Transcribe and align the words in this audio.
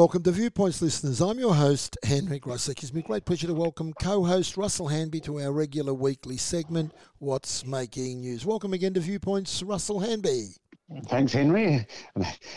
Welcome 0.00 0.22
to 0.22 0.32
Viewpoints, 0.32 0.80
listeners. 0.80 1.20
I'm 1.20 1.38
your 1.38 1.54
host, 1.54 1.98
Henry 2.02 2.40
Grossick. 2.40 2.82
It's 2.82 2.94
my 2.94 3.02
great 3.02 3.26
pleasure 3.26 3.48
to 3.48 3.52
welcome 3.52 3.92
co 3.92 4.24
host 4.24 4.56
Russell 4.56 4.88
Hanby 4.88 5.20
to 5.20 5.42
our 5.42 5.52
regular 5.52 5.92
weekly 5.92 6.38
segment, 6.38 6.94
What's 7.18 7.66
Making 7.66 8.22
News. 8.22 8.46
Welcome 8.46 8.72
again 8.72 8.94
to 8.94 9.00
Viewpoints, 9.00 9.62
Russell 9.62 10.00
Hanby. 10.00 10.54
Thanks, 11.06 11.32
Henry. 11.32 11.86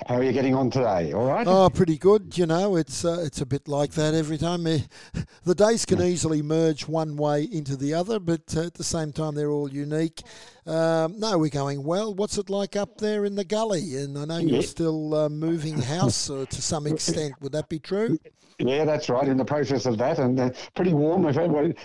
How 0.08 0.16
are 0.16 0.24
you 0.24 0.32
getting 0.32 0.56
on 0.56 0.72
today? 0.72 1.14
All 1.14 1.28
right? 1.28 1.46
Oh, 1.46 1.70
pretty 1.70 2.00
good. 2.00 2.36
You 2.36 2.48
know, 2.48 2.78
it's 2.78 3.06
uh, 3.06 3.22
it's 3.24 3.42
a 3.42 3.46
bit 3.46 3.68
like 3.68 3.92
that 3.92 4.14
every 4.14 4.38
time. 4.38 4.64
The 5.44 5.54
days 5.54 5.86
can 5.86 6.02
easily 6.02 6.42
merge 6.42 6.88
one 6.88 7.18
way 7.18 7.44
into 7.44 7.76
the 7.76 7.94
other, 7.94 8.18
but 8.18 8.56
uh, 8.56 8.62
at 8.62 8.76
the 8.76 8.84
same 8.84 9.12
time, 9.12 9.36
they're 9.36 9.52
all 9.52 9.70
unique. 9.70 10.22
Um, 10.66 11.20
no, 11.20 11.38
we're 11.38 11.50
going 11.50 11.84
well. 11.84 12.14
What's 12.14 12.38
it 12.38 12.50
like 12.50 12.78
up 12.78 12.98
there 12.98 13.26
in 13.26 13.36
the 13.36 13.44
gully? 13.44 13.98
And 13.98 14.18
I 14.18 14.24
know 14.24 14.38
you're 14.38 14.62
yeah. 14.62 14.68
still 14.68 15.14
uh, 15.14 15.30
moving 15.30 15.82
house 15.82 16.30
uh, 16.30 16.46
to 16.50 16.62
some 16.62 16.88
extent. 16.94 17.34
Would 17.42 17.52
that 17.52 17.68
be 17.68 17.78
true? 17.78 18.18
Yeah, 18.58 18.86
that's 18.86 19.10
right. 19.10 19.28
In 19.28 19.36
the 19.36 19.46
process 19.46 19.86
of 19.86 19.98
that, 19.98 20.20
and 20.20 20.40
uh, 20.40 20.50
pretty 20.76 20.94
warm. 20.94 21.26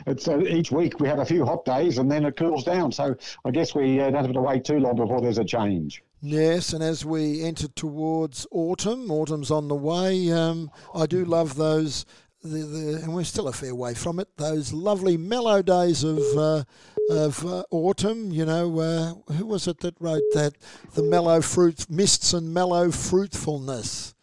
It's 0.07 0.29
uh, 0.29 0.39
each 0.41 0.71
week 0.71 1.01
we 1.01 1.09
have 1.09 1.19
a 1.19 1.27
few 1.27 1.45
hot 1.45 1.65
days, 1.65 1.99
and 1.99 2.11
then 2.11 2.25
it 2.25 2.37
cools 2.37 2.63
down. 2.65 2.93
So 2.93 3.17
I 3.45 3.51
guess 3.51 3.75
we 3.75 4.01
uh, 4.01 4.11
don't 4.11 4.25
have 4.25 4.33
to 4.33 4.41
wait 4.41 4.65
too 4.65 4.79
long 4.79 4.97
before 4.97 5.21
there's 5.21 5.39
a 5.39 5.45
change. 5.45 6.03
Yes, 6.21 6.73
and 6.73 6.83
as 6.83 7.05
we 7.05 7.43
enter 7.45 7.69
towards 7.69 8.45
autumn, 8.51 9.11
autumn's 9.11 9.53
on 9.53 9.69
the 9.69 9.75
way. 9.77 10.33
Um, 10.33 10.71
I 10.93 11.07
do 11.07 11.25
love 11.25 11.55
those, 11.55 12.07
the, 12.43 12.59
the, 12.59 13.01
and 13.05 13.15
we're 13.15 13.23
still 13.23 13.47
a 13.47 13.53
fair 13.53 13.75
way 13.75 13.95
from 13.95 14.19
it. 14.19 14.29
Those 14.37 14.73
lovely 14.73 15.17
mellow 15.17 15.63
days 15.63 16.03
of 16.03 16.19
uh, 16.37 16.65
of 17.09 17.47
uh, 17.47 17.63
autumn. 17.71 18.33
You 18.33 18.47
know, 18.47 18.81
uh, 18.81 19.33
who 19.35 19.47
was 19.47 19.69
it 19.69 19.79
that 19.81 19.95
wrote 20.01 20.23
that? 20.35 20.55
The 20.95 21.05
mellow 21.05 21.41
fruit 21.41 21.89
mists 21.89 22.33
and 22.33 22.53
mellow 22.53 22.91
fruitfulness. 22.91 24.15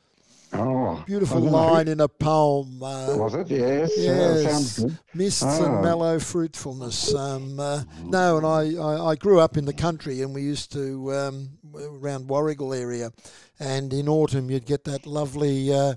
Oh, 0.60 1.04
beautiful 1.06 1.40
line 1.42 1.88
in 1.88 2.00
a 2.02 2.08
poem. 2.08 2.82
Uh, 2.82 3.16
was 3.18 3.36
it? 3.36 3.50
Yes. 3.50 3.92
Yes. 3.98 4.80
Uh, 4.80 4.84
good. 4.84 5.00
Mists 5.14 5.44
oh. 5.44 5.66
and 5.66 5.84
mellow 5.84 6.20
fruitfulness. 6.20 7.14
Um, 7.14 7.60
uh, 7.60 7.84
no, 8.04 8.38
and 8.38 8.46
I, 8.46 8.82
I, 8.82 9.10
I, 9.12 9.16
grew 9.16 9.40
up 9.40 9.58
in 9.58 9.66
the 9.66 9.74
country, 9.74 10.22
and 10.22 10.34
we 10.34 10.42
used 10.42 10.72
to 10.74 11.14
um, 11.14 11.50
around 11.76 12.28
Warragul 12.28 12.78
area, 12.78 13.12
and 13.60 13.94
in 13.94 14.08
autumn 14.08 14.50
you'd 14.50 14.66
get 14.66 14.84
that 14.86 15.06
lovely 15.06 15.74
uh, 15.74 15.96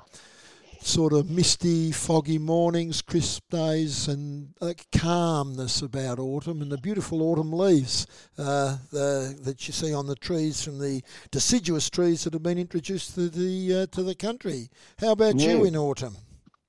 sort 0.80 1.12
of 1.12 1.30
misty, 1.30 1.92
foggy 1.92 2.38
mornings, 2.38 3.02
crisp 3.02 3.42
days, 3.50 4.08
and 4.08 4.54
a 4.60 4.74
calmness 4.92 5.82
about 5.82 6.18
autumn 6.18 6.62
and 6.62 6.70
the 6.70 6.78
beautiful 6.78 7.22
autumn 7.22 7.52
leaves 7.52 8.06
uh, 8.38 8.76
the, 8.90 9.36
that 9.42 9.66
you 9.66 9.72
see 9.72 9.92
on 9.92 10.06
the 10.06 10.16
trees 10.16 10.62
from 10.62 10.78
the 10.78 11.02
deciduous 11.30 11.90
trees 11.90 12.24
that 12.24 12.32
have 12.32 12.42
been 12.42 12.58
introduced 12.58 13.14
to 13.14 13.28
the 13.28 13.82
uh, 13.82 13.86
to 13.86 14.02
the 14.02 14.14
country. 14.14 14.68
How 15.00 15.12
about 15.12 15.36
yeah. 15.36 15.52
you 15.52 15.64
in 15.64 15.76
autumn? 15.76 16.16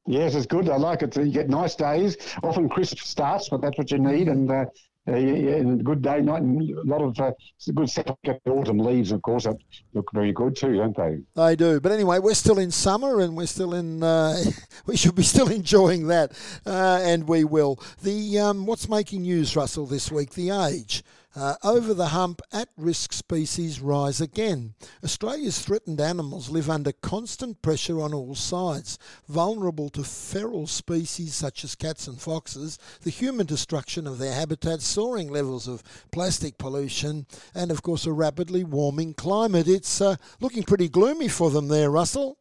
Yes, 0.06 0.34
it's 0.34 0.48
good. 0.48 0.70
I 0.70 0.78
like 0.78 1.04
it. 1.04 1.16
You 1.16 1.32
get 1.32 1.50
nice 1.50 1.76
days, 1.76 2.18
often 2.42 2.68
crisp 2.68 2.98
starts, 3.00 3.50
but 3.50 3.62
that's 3.62 3.78
what 3.78 3.92
you 3.92 4.00
need, 4.00 4.28
and 4.28 4.50
uh, 4.50 4.66
and 5.16 5.82
a 5.82 5.84
good 5.84 6.02
day, 6.02 6.22
night, 6.22 6.42
and 6.42 6.62
a 6.62 6.84
lot 6.84 7.02
of 7.02 7.20
uh, 7.20 7.32
good 7.76 8.40
autumn 8.48 8.80
leaves, 8.80 9.12
of 9.12 9.22
course, 9.22 9.48
look 9.94 10.12
very 10.14 10.32
good 10.32 10.56
too, 10.56 10.78
don't 10.78 10.96
they? 10.96 11.18
They 11.36 11.56
do. 11.56 11.80
But 11.80 11.92
anyway, 11.92 12.20
we're 12.20 12.34
still 12.34 12.60
in 12.60 12.72
summer, 12.72 13.20
and 13.22 13.36
we're 13.36 13.48
still 13.48 13.74
in. 13.74 14.04
Uh, 14.04 14.38
we 14.86 14.96
should 14.96 15.16
be 15.16 15.24
still 15.24 15.50
enjoying 15.50 16.08
that, 16.08 16.32
uh, 16.66 17.00
and 17.04 17.28
we 17.28 17.44
will. 17.44 17.80
The 18.02 18.40
um, 18.40 18.66
what's 18.66 18.90
making 18.90 19.24
news, 19.24 19.56
Russell, 19.56 19.86
this 19.86 20.12
week? 20.12 20.32
The 20.34 20.52
age. 20.52 21.04
Uh, 21.40 21.56
over 21.64 21.94
the 21.94 22.08
hump, 22.08 22.42
at 22.52 22.68
risk 22.76 23.14
species 23.14 23.80
rise 23.80 24.20
again. 24.20 24.74
Australia's 25.06 25.62
threatened 25.62 26.02
animals 26.02 26.50
live 26.50 26.70
under 26.70 26.92
constant 26.92 27.62
pressure 27.62 28.02
on 28.02 28.14
all 28.14 28.36
sides, 28.36 29.00
vulnerable 29.30 29.88
to 29.88 30.04
feral 30.04 30.68
species 30.68 31.34
such 31.34 31.64
as 31.64 31.76
cats 31.76 32.08
and 32.08 32.20
foxes, 32.20 32.78
the 33.04 33.10
human 33.10 33.46
destruction 33.46 34.06
of 34.06 34.18
their 34.18 34.34
habitats, 34.34 34.86
soaring 34.86 35.32
levels 35.32 35.66
of 35.66 35.82
plastic 36.12 36.58
pollution, 36.58 37.26
and 37.56 37.72
of 37.72 37.82
course 37.84 38.06
a 38.06 38.12
rapidly 38.12 38.66
warming 38.66 39.14
climate. 39.14 39.70
It's 39.70 40.02
uh, 40.02 40.18
looking 40.42 40.64
pretty 40.64 40.90
gloomy 40.90 41.30
for 41.30 41.52
them 41.52 41.70
there, 41.70 41.90
Russell. 41.90 42.39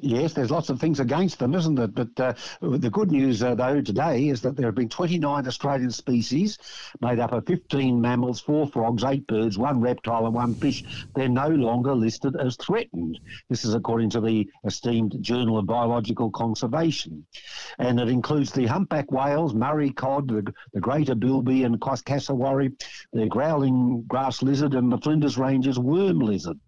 Yes, 0.00 0.32
there's 0.32 0.50
lots 0.50 0.70
of 0.70 0.80
things 0.80 0.98
against 0.98 1.38
them, 1.38 1.54
isn't 1.54 1.78
it? 1.78 1.94
But 1.94 2.20
uh, 2.20 2.34
the 2.60 2.90
good 2.90 3.12
news, 3.12 3.44
uh, 3.44 3.54
though, 3.54 3.80
today 3.80 4.28
is 4.28 4.42
that 4.42 4.56
there 4.56 4.66
have 4.66 4.74
been 4.74 4.88
29 4.88 5.46
Australian 5.46 5.92
species 5.92 6.58
made 7.00 7.20
up 7.20 7.32
of 7.32 7.46
15 7.46 8.00
mammals, 8.00 8.40
four 8.40 8.66
frogs, 8.66 9.04
eight 9.04 9.24
birds, 9.28 9.56
one 9.56 9.80
reptile, 9.80 10.26
and 10.26 10.34
one 10.34 10.54
fish. 10.54 10.82
They're 11.14 11.28
no 11.28 11.48
longer 11.48 11.94
listed 11.94 12.34
as 12.34 12.56
threatened. 12.56 13.20
This 13.48 13.64
is 13.64 13.74
according 13.74 14.10
to 14.10 14.20
the 14.20 14.50
esteemed 14.64 15.16
Journal 15.20 15.58
of 15.58 15.66
Biological 15.66 16.30
Conservation. 16.32 17.24
And 17.78 18.00
it 18.00 18.08
includes 18.08 18.50
the 18.50 18.66
humpback 18.66 19.12
whales, 19.12 19.54
Murray 19.54 19.90
cod, 19.90 20.26
the, 20.26 20.52
the 20.72 20.80
greater 20.80 21.14
bilby 21.14 21.62
and 21.62 21.80
cassowary, 22.04 22.72
the 23.12 23.26
growling 23.26 24.02
grass 24.08 24.42
lizard, 24.42 24.74
and 24.74 24.90
the 24.90 24.98
Flinders 24.98 25.38
Ranges 25.38 25.78
worm 25.78 26.18
lizard. 26.18 26.58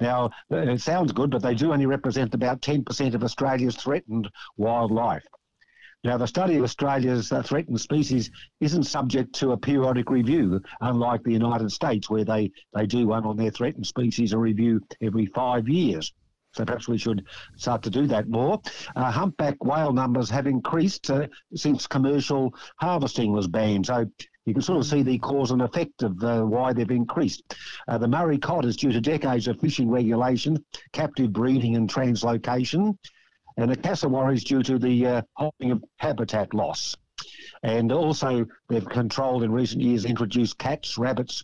Now, 0.00 0.30
it 0.50 0.80
sounds 0.80 1.12
good, 1.12 1.30
but 1.30 1.42
they 1.42 1.54
do 1.54 1.72
only 1.72 1.86
represent 1.86 2.34
about 2.34 2.60
10% 2.60 3.14
of 3.14 3.24
Australia's 3.24 3.76
threatened 3.76 4.28
wildlife. 4.56 5.26
Now, 6.04 6.16
the 6.16 6.26
study 6.26 6.56
of 6.56 6.62
Australia's 6.62 7.32
uh, 7.32 7.42
threatened 7.42 7.80
species 7.80 8.30
isn't 8.60 8.84
subject 8.84 9.34
to 9.36 9.52
a 9.52 9.56
periodic 9.56 10.10
review, 10.10 10.62
unlike 10.80 11.24
the 11.24 11.32
United 11.32 11.72
States, 11.72 12.08
where 12.08 12.24
they, 12.24 12.52
they 12.74 12.86
do 12.86 13.08
one 13.08 13.24
on 13.24 13.36
their 13.36 13.50
threatened 13.50 13.86
species, 13.86 14.32
a 14.32 14.38
review 14.38 14.80
every 15.00 15.26
five 15.26 15.68
years. 15.68 16.12
So 16.52 16.64
perhaps 16.64 16.88
we 16.88 16.96
should 16.96 17.26
start 17.56 17.82
to 17.82 17.90
do 17.90 18.06
that 18.06 18.28
more. 18.28 18.62
Uh, 18.94 19.10
humpback 19.10 19.62
whale 19.64 19.92
numbers 19.92 20.30
have 20.30 20.46
increased 20.46 21.10
uh, 21.10 21.26
since 21.54 21.86
commercial 21.86 22.54
harvesting 22.76 23.32
was 23.32 23.48
banned. 23.48 23.86
So 23.86 24.06
you 24.46 24.54
can 24.54 24.62
sort 24.62 24.78
of 24.78 24.86
see 24.86 25.02
the 25.02 25.18
cause 25.18 25.50
and 25.50 25.60
effect 25.60 26.02
of 26.02 26.22
uh, 26.22 26.42
why 26.42 26.72
they've 26.72 26.90
increased. 26.90 27.54
Uh, 27.88 27.98
the 27.98 28.08
Murray 28.08 28.38
cod 28.38 28.64
is 28.64 28.76
due 28.76 28.92
to 28.92 29.00
decades 29.00 29.48
of 29.48 29.60
fishing 29.60 29.90
regulation, 29.90 30.64
captive 30.92 31.32
breeding 31.32 31.74
and 31.76 31.92
translocation, 31.92 32.96
and 33.56 33.70
the 33.70 33.76
cassowary 33.76 34.36
is 34.36 34.44
due 34.44 34.62
to 34.62 34.78
the 34.78 35.06
uh, 35.06 35.22
halting 35.34 35.72
of 35.72 35.84
habitat 35.96 36.54
loss. 36.54 36.96
And 37.62 37.90
also, 37.90 38.46
they've 38.68 38.88
controlled 38.88 39.42
in 39.42 39.50
recent 39.50 39.82
years, 39.82 40.04
introduced 40.04 40.58
cats, 40.58 40.96
rabbits, 40.96 41.42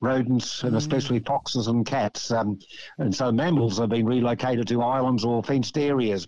rodents, 0.00 0.62
and 0.62 0.72
mm. 0.72 0.76
especially 0.76 1.18
foxes 1.18 1.66
and 1.66 1.84
cats. 1.84 2.30
Um, 2.30 2.58
and 2.98 3.14
so 3.14 3.30
mammals 3.30 3.78
have 3.78 3.90
been 3.90 4.06
relocated 4.06 4.68
to 4.68 4.82
islands 4.82 5.24
or 5.24 5.42
fenced 5.42 5.76
areas. 5.76 6.26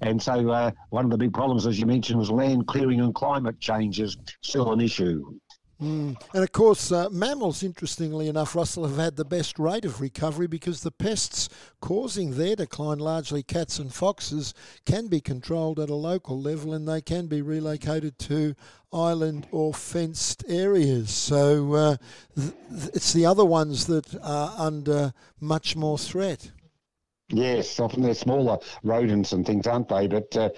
And 0.00 0.20
so 0.20 0.50
uh, 0.50 0.72
one 0.90 1.04
of 1.04 1.10
the 1.10 1.18
big 1.18 1.32
problems, 1.32 1.66
as 1.66 1.78
you 1.78 1.86
mentioned, 1.86 2.18
was 2.18 2.30
land 2.30 2.66
clearing 2.66 3.00
and 3.00 3.14
climate 3.14 3.60
change 3.60 4.00
is 4.00 4.16
still 4.40 4.72
an 4.72 4.80
issue. 4.80 5.38
Mm. 5.82 6.16
And 6.32 6.44
of 6.44 6.52
course, 6.52 6.92
uh, 6.92 7.08
mammals, 7.10 7.64
interestingly 7.64 8.28
enough, 8.28 8.54
Russell, 8.54 8.86
have 8.86 8.98
had 8.98 9.16
the 9.16 9.24
best 9.24 9.58
rate 9.58 9.84
of 9.84 10.00
recovery 10.00 10.46
because 10.46 10.82
the 10.82 10.92
pests 10.92 11.48
causing 11.80 12.36
their 12.36 12.54
decline, 12.54 13.00
largely 13.00 13.42
cats 13.42 13.80
and 13.80 13.92
foxes, 13.92 14.54
can 14.86 15.08
be 15.08 15.20
controlled 15.20 15.80
at 15.80 15.90
a 15.90 15.94
local 15.94 16.40
level 16.40 16.72
and 16.72 16.86
they 16.86 17.00
can 17.00 17.26
be 17.26 17.42
relocated 17.42 18.16
to 18.20 18.54
island 18.92 19.48
or 19.50 19.74
fenced 19.74 20.44
areas. 20.46 21.10
So 21.10 21.74
uh, 21.74 21.96
th- 22.36 22.52
it's 22.94 23.12
the 23.12 23.26
other 23.26 23.44
ones 23.44 23.86
that 23.86 24.14
are 24.22 24.54
under 24.56 25.12
much 25.40 25.74
more 25.74 25.98
threat. 25.98 26.52
Yes, 27.28 27.80
often 27.80 28.02
they're 28.02 28.14
smaller 28.14 28.58
rodents 28.84 29.32
and 29.32 29.44
things, 29.44 29.66
aren't 29.66 29.88
they? 29.88 30.06
But 30.06 30.36
uh, 30.36 30.50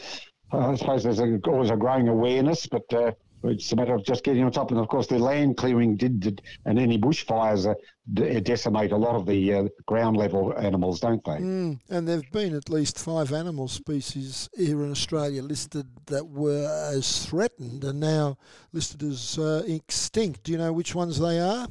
I 0.52 0.74
suppose 0.74 1.02
there's 1.04 1.20
a, 1.20 1.38
always 1.46 1.70
a 1.70 1.76
growing 1.76 2.08
awareness, 2.08 2.66
but 2.66 2.92
uh, 2.92 3.12
it's 3.48 3.72
a 3.72 3.76
matter 3.76 3.94
of 3.94 4.04
just 4.04 4.24
getting 4.24 4.42
on 4.42 4.52
top. 4.52 4.70
And 4.70 4.80
of 4.80 4.88
course, 4.88 5.06
the 5.06 5.18
land 5.18 5.56
clearing 5.56 5.96
did, 5.96 6.20
did 6.20 6.42
and 6.64 6.78
any 6.78 6.98
bushfires 6.98 7.70
uh, 7.70 7.74
d- 8.12 8.40
decimate 8.40 8.92
a 8.92 8.96
lot 8.96 9.14
of 9.14 9.26
the 9.26 9.54
uh, 9.54 9.64
ground 9.86 10.16
level 10.16 10.56
animals, 10.58 11.00
don't 11.00 11.24
they? 11.24 11.38
Mm, 11.38 11.80
and 11.90 12.08
there 12.08 12.16
have 12.16 12.32
been 12.32 12.54
at 12.54 12.70
least 12.70 12.98
five 12.98 13.32
animal 13.32 13.68
species 13.68 14.48
here 14.56 14.82
in 14.82 14.90
Australia 14.90 15.42
listed 15.42 15.86
that 16.06 16.26
were 16.26 16.90
as 16.92 17.26
threatened 17.26 17.84
and 17.84 18.00
now 18.00 18.36
listed 18.72 19.02
as 19.02 19.38
uh, 19.38 19.62
extinct. 19.66 20.44
Do 20.44 20.52
you 20.52 20.58
know 20.58 20.72
which 20.72 20.94
ones 20.94 21.18
they 21.18 21.40
are? 21.40 21.68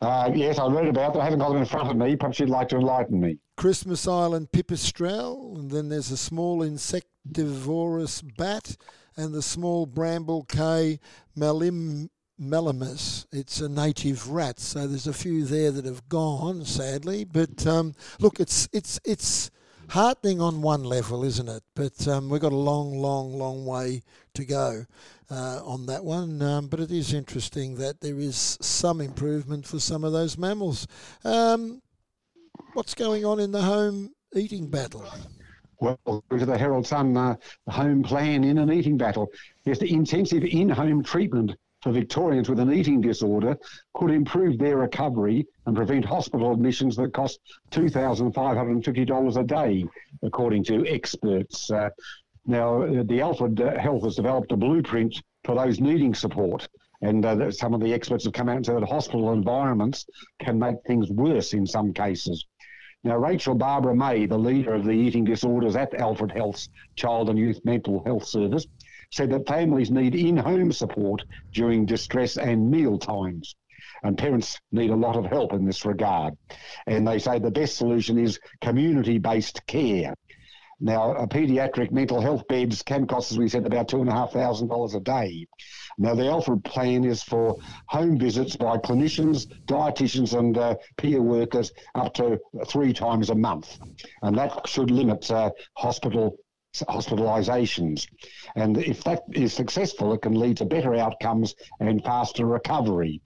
Uh, 0.00 0.30
yes, 0.34 0.58
I 0.58 0.68
read 0.68 0.86
about 0.86 1.12
them. 1.12 1.22
I 1.22 1.24
haven't 1.24 1.40
got 1.40 1.48
them 1.48 1.58
in 1.58 1.66
front 1.66 1.90
of 1.90 1.96
me. 1.96 2.14
Perhaps 2.14 2.38
you'd 2.38 2.50
like 2.50 2.68
to 2.68 2.76
enlighten 2.76 3.20
me. 3.20 3.38
Christmas 3.56 4.06
Island 4.06 4.52
pipistrelle, 4.52 5.58
and 5.58 5.70
then 5.70 5.88
there's 5.88 6.10
a 6.12 6.16
small 6.16 6.62
insectivorous 6.62 8.22
bat, 8.22 8.76
and 9.16 9.34
the 9.34 9.42
small 9.42 9.86
Bramble 9.86 10.44
Cay 10.44 11.00
malim 11.34 12.10
melomys. 12.40 13.26
It's 13.32 13.60
a 13.60 13.68
native 13.68 14.30
rat, 14.30 14.60
so 14.60 14.86
there's 14.86 15.08
a 15.08 15.12
few 15.12 15.44
there 15.44 15.72
that 15.72 15.84
have 15.84 16.08
gone, 16.08 16.64
sadly. 16.64 17.24
But 17.24 17.66
um, 17.66 17.94
look, 18.20 18.38
it's 18.38 18.68
it's 18.72 19.00
it's 19.04 19.50
heartening 19.88 20.40
on 20.40 20.62
one 20.62 20.84
level, 20.84 21.24
isn't 21.24 21.48
it? 21.48 21.64
But 21.74 22.06
um, 22.06 22.28
we've 22.28 22.40
got 22.40 22.52
a 22.52 22.56
long, 22.56 22.98
long, 22.98 23.36
long 23.36 23.66
way 23.66 24.02
to 24.34 24.44
go 24.44 24.84
uh, 25.30 25.60
on 25.64 25.86
that 25.86 26.04
one. 26.04 26.40
Um, 26.42 26.68
but 26.68 26.80
it 26.80 26.90
is 26.90 27.12
interesting 27.12 27.76
that 27.76 28.00
there 28.00 28.18
is 28.18 28.58
some 28.60 29.00
improvement 29.00 29.66
for 29.66 29.80
some 29.80 30.04
of 30.04 30.12
those 30.12 30.38
mammals. 30.38 30.86
Um, 31.24 31.82
what's 32.72 32.94
going 32.94 33.24
on 33.24 33.40
in 33.40 33.52
the 33.52 33.62
home 33.62 34.10
eating 34.34 34.68
battle? 34.68 35.06
Well, 35.80 35.98
to 36.06 36.44
the 36.44 36.58
Herald 36.58 36.86
Sun, 36.86 37.16
uh, 37.16 37.36
home 37.68 38.02
plan 38.02 38.42
in 38.42 38.58
an 38.58 38.72
eating 38.72 38.96
battle. 38.96 39.28
Yes, 39.64 39.78
the 39.78 39.92
intensive 39.92 40.42
in-home 40.42 41.04
treatment 41.04 41.52
for 41.82 41.92
Victorians 41.92 42.48
with 42.48 42.58
an 42.58 42.72
eating 42.72 43.00
disorder 43.00 43.56
could 43.94 44.10
improve 44.10 44.58
their 44.58 44.78
recovery 44.78 45.46
and 45.66 45.76
prevent 45.76 46.04
hospital 46.04 46.52
admissions 46.52 46.96
that 46.96 47.12
cost 47.12 47.38
$2,550 47.70 49.36
a 49.36 49.44
day, 49.44 49.84
according 50.22 50.64
to 50.64 50.84
experts. 50.86 51.70
Uh, 51.70 51.90
now, 52.48 52.82
uh, 52.82 53.02
the 53.04 53.20
Alfred 53.20 53.58
Health 53.58 54.04
has 54.04 54.16
developed 54.16 54.52
a 54.52 54.56
blueprint 54.56 55.22
for 55.44 55.54
those 55.54 55.80
needing 55.80 56.14
support. 56.14 56.66
And 57.02 57.24
uh, 57.24 57.50
some 57.50 57.74
of 57.74 57.80
the 57.82 57.92
experts 57.92 58.24
have 58.24 58.32
come 58.32 58.48
out 58.48 58.56
and 58.56 58.66
said 58.66 58.76
that 58.76 58.88
hospital 58.88 59.34
environments 59.34 60.06
can 60.40 60.58
make 60.58 60.76
things 60.86 61.10
worse 61.10 61.52
in 61.52 61.66
some 61.66 61.92
cases. 61.92 62.46
Now, 63.04 63.18
Rachel 63.18 63.54
Barbara 63.54 63.94
May, 63.94 64.24
the 64.24 64.38
leader 64.38 64.72
of 64.72 64.84
the 64.84 64.92
eating 64.92 65.24
disorders 65.24 65.76
at 65.76 65.92
Alfred 65.94 66.32
Health's 66.32 66.70
Child 66.96 67.28
and 67.28 67.38
Youth 67.38 67.60
Mental 67.64 68.02
Health 68.04 68.24
Service, 68.24 68.66
said 69.12 69.30
that 69.30 69.46
families 69.46 69.90
need 69.90 70.14
in 70.14 70.38
home 70.38 70.72
support 70.72 71.22
during 71.52 71.84
distress 71.84 72.38
and 72.38 72.70
meal 72.70 72.98
times. 72.98 73.56
And 74.02 74.16
parents 74.16 74.58
need 74.72 74.90
a 74.90 74.96
lot 74.96 75.16
of 75.16 75.26
help 75.26 75.52
in 75.52 75.66
this 75.66 75.84
regard. 75.84 76.34
And 76.86 77.06
they 77.06 77.18
say 77.18 77.38
the 77.38 77.50
best 77.50 77.76
solution 77.76 78.18
is 78.18 78.40
community 78.62 79.18
based 79.18 79.66
care. 79.66 80.14
Now, 80.80 81.12
a 81.14 81.26
paediatric 81.26 81.90
mental 81.90 82.20
health 82.20 82.46
beds 82.48 82.82
can 82.82 83.06
cost, 83.06 83.32
as 83.32 83.38
we 83.38 83.48
said, 83.48 83.66
about 83.66 83.88
$2,500 83.88 84.94
a 84.94 85.00
day. 85.00 85.46
Now, 85.98 86.14
the 86.14 86.28
Alfred 86.28 86.62
plan 86.64 87.04
is 87.04 87.22
for 87.22 87.56
home 87.86 88.18
visits 88.18 88.54
by 88.54 88.78
clinicians, 88.78 89.46
dietitians, 89.66 90.38
and 90.38 90.56
uh, 90.56 90.76
peer 90.96 91.20
workers 91.20 91.72
up 91.96 92.14
to 92.14 92.38
three 92.66 92.92
times 92.92 93.30
a 93.30 93.34
month. 93.34 93.78
And 94.22 94.38
that 94.38 94.68
should 94.68 94.92
limit 94.92 95.28
uh, 95.30 95.50
hospital 95.74 96.36
hospitalisations. 96.74 98.06
And 98.56 98.78
if 98.78 99.02
that 99.04 99.22
is 99.32 99.52
successful, 99.52 100.12
it 100.12 100.22
can 100.22 100.34
lead 100.34 100.56
to 100.58 100.64
better 100.64 100.94
outcomes 100.94 101.54
and 101.80 102.02
faster 102.02 102.46
recovery. 102.46 103.20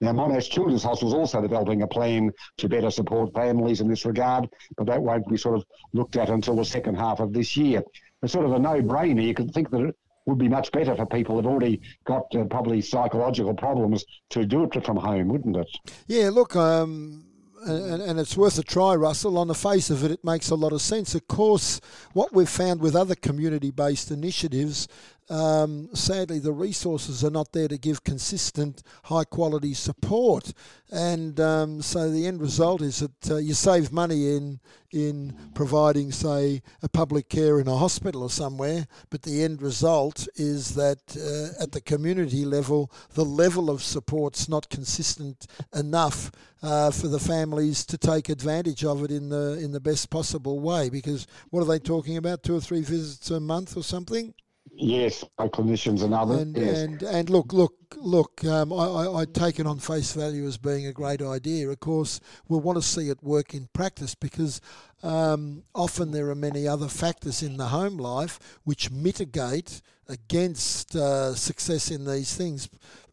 Now, 0.00 0.12
Monash 0.12 0.50
Children's 0.50 0.82
Hospital 0.82 1.08
is 1.08 1.14
also 1.14 1.40
developing 1.40 1.82
a 1.82 1.86
plan 1.86 2.30
to 2.58 2.68
better 2.68 2.90
support 2.90 3.34
families 3.34 3.80
in 3.80 3.88
this 3.88 4.04
regard, 4.04 4.48
but 4.76 4.86
that 4.86 5.02
won't 5.02 5.28
be 5.28 5.36
sort 5.36 5.56
of 5.56 5.64
looked 5.92 6.16
at 6.16 6.28
until 6.28 6.56
the 6.56 6.64
second 6.64 6.96
half 6.96 7.20
of 7.20 7.32
this 7.32 7.56
year. 7.56 7.82
It's 8.22 8.32
sort 8.32 8.46
of 8.46 8.52
a 8.52 8.58
no-brainer. 8.58 9.22
You 9.22 9.34
could 9.34 9.52
think 9.52 9.70
that 9.70 9.80
it 9.80 9.96
would 10.26 10.38
be 10.38 10.48
much 10.48 10.70
better 10.72 10.94
for 10.94 11.06
people 11.06 11.36
who've 11.36 11.46
already 11.46 11.80
got 12.04 12.34
uh, 12.36 12.44
probably 12.44 12.80
psychological 12.80 13.54
problems 13.54 14.04
to 14.30 14.44
do 14.44 14.64
it 14.64 14.84
from 14.84 14.96
home, 14.96 15.28
wouldn't 15.28 15.56
it? 15.56 15.68
Yeah, 16.06 16.30
look, 16.30 16.54
um, 16.54 17.24
and, 17.66 18.02
and, 18.02 18.20
it's 18.20 18.36
worth 18.36 18.58
a 18.58 18.62
try, 18.62 18.94
Russell. 18.94 19.38
On 19.38 19.48
the 19.48 19.54
face 19.54 19.90
of 19.90 20.04
it, 20.04 20.10
it 20.10 20.24
makes 20.24 20.50
a 20.50 20.54
lot 20.54 20.72
of 20.72 20.80
sense. 20.80 21.14
Of 21.14 21.28
course, 21.28 21.80
what 22.12 22.32
we've 22.32 22.48
found 22.48 22.80
with 22.80 22.94
other 22.94 23.14
community 23.14 23.70
based 23.70 24.10
initiatives 24.10 24.88
um, 25.30 25.90
sadly, 25.94 26.38
the 26.38 26.52
resources 26.52 27.22
are 27.22 27.30
not 27.30 27.52
there 27.52 27.68
to 27.68 27.76
give 27.76 28.02
consistent, 28.04 28.82
high 29.04 29.24
quality 29.24 29.74
support, 29.74 30.52
and 30.90 31.38
um, 31.38 31.82
so 31.82 32.10
the 32.10 32.26
end 32.26 32.40
result 32.40 32.80
is 32.80 33.00
that 33.00 33.30
uh, 33.30 33.36
you 33.36 33.54
save 33.54 33.92
money 33.92 34.34
in 34.36 34.60
in 34.90 35.34
providing, 35.54 36.10
say, 36.10 36.62
a 36.82 36.88
public 36.88 37.28
care 37.28 37.60
in 37.60 37.68
a 37.68 37.76
hospital 37.76 38.22
or 38.22 38.30
somewhere, 38.30 38.86
but 39.10 39.20
the 39.20 39.42
end 39.42 39.60
result 39.60 40.26
is 40.36 40.74
that 40.76 40.98
uh, 41.14 41.62
at 41.62 41.72
the 41.72 41.80
community 41.80 42.46
level, 42.46 42.90
the 43.12 43.24
level 43.24 43.68
of 43.68 43.82
support's 43.82 44.48
not 44.48 44.70
consistent 44.70 45.46
enough 45.74 46.30
uh, 46.62 46.90
for 46.90 47.08
the 47.08 47.20
families 47.20 47.84
to 47.84 47.98
take 47.98 48.30
advantage 48.30 48.82
of 48.82 49.04
it 49.04 49.10
in 49.10 49.28
the 49.28 49.58
in 49.62 49.72
the 49.72 49.80
best 49.80 50.08
possible 50.08 50.58
way. 50.58 50.88
Because 50.88 51.26
what 51.50 51.60
are 51.60 51.66
they 51.66 51.78
talking 51.78 52.16
about? 52.16 52.42
Two 52.42 52.56
or 52.56 52.60
three 52.60 52.80
visits 52.80 53.30
a 53.30 53.40
month 53.40 53.76
or 53.76 53.82
something? 53.82 54.32
Yes, 54.74 55.24
by 55.36 55.48
clinicians 55.48 56.02
and 56.02 56.14
others. 56.14 56.40
And 56.40 56.56
yes. 56.56 56.78
and, 56.78 57.02
and 57.02 57.30
look, 57.30 57.52
look, 57.52 57.74
look. 57.96 58.44
Um, 58.44 58.72
I, 58.72 58.86
I, 58.86 59.20
I 59.20 59.24
take 59.24 59.58
it 59.58 59.66
on 59.66 59.78
face 59.78 60.12
value 60.12 60.46
as 60.46 60.58
being 60.58 60.86
a 60.86 60.92
great 60.92 61.22
idea. 61.22 61.68
Of 61.68 61.80
course, 61.80 62.20
we'll 62.48 62.60
want 62.60 62.76
to 62.76 62.82
see 62.82 63.08
it 63.08 63.22
work 63.22 63.54
in 63.54 63.68
practice 63.72 64.14
because 64.14 64.60
um, 65.02 65.64
often 65.74 66.10
there 66.10 66.28
are 66.30 66.34
many 66.34 66.66
other 66.66 66.88
factors 66.88 67.42
in 67.42 67.56
the 67.56 67.66
home 67.66 67.96
life 67.96 68.38
which 68.64 68.90
mitigate 68.90 69.80
against 70.08 70.96
uh, 70.96 71.34
success 71.34 71.90
in 71.90 72.04
these 72.04 72.34
things. 72.34 72.68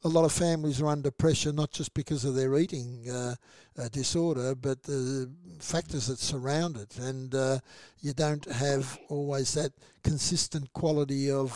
A 0.05 0.07
lot 0.07 0.23
of 0.23 0.31
families 0.31 0.81
are 0.81 0.87
under 0.87 1.09
pressure 1.09 1.51
not 1.51 1.71
just 1.71 1.93
because 1.95 2.23
of 2.25 2.35
their 2.35 2.55
eating 2.55 3.09
uh, 3.09 3.35
uh, 3.77 3.89
disorder, 3.91 4.53
but 4.55 4.83
the 4.83 5.27
factors 5.59 6.05
that 6.07 6.19
surround 6.19 6.77
it, 6.77 6.95
and 6.99 7.33
uh, 7.33 7.57
you 8.01 8.13
don't 8.13 8.45
have 8.45 8.97
always 9.09 9.55
that 9.55 9.73
consistent 10.03 10.71
quality 10.73 11.31
of. 11.31 11.51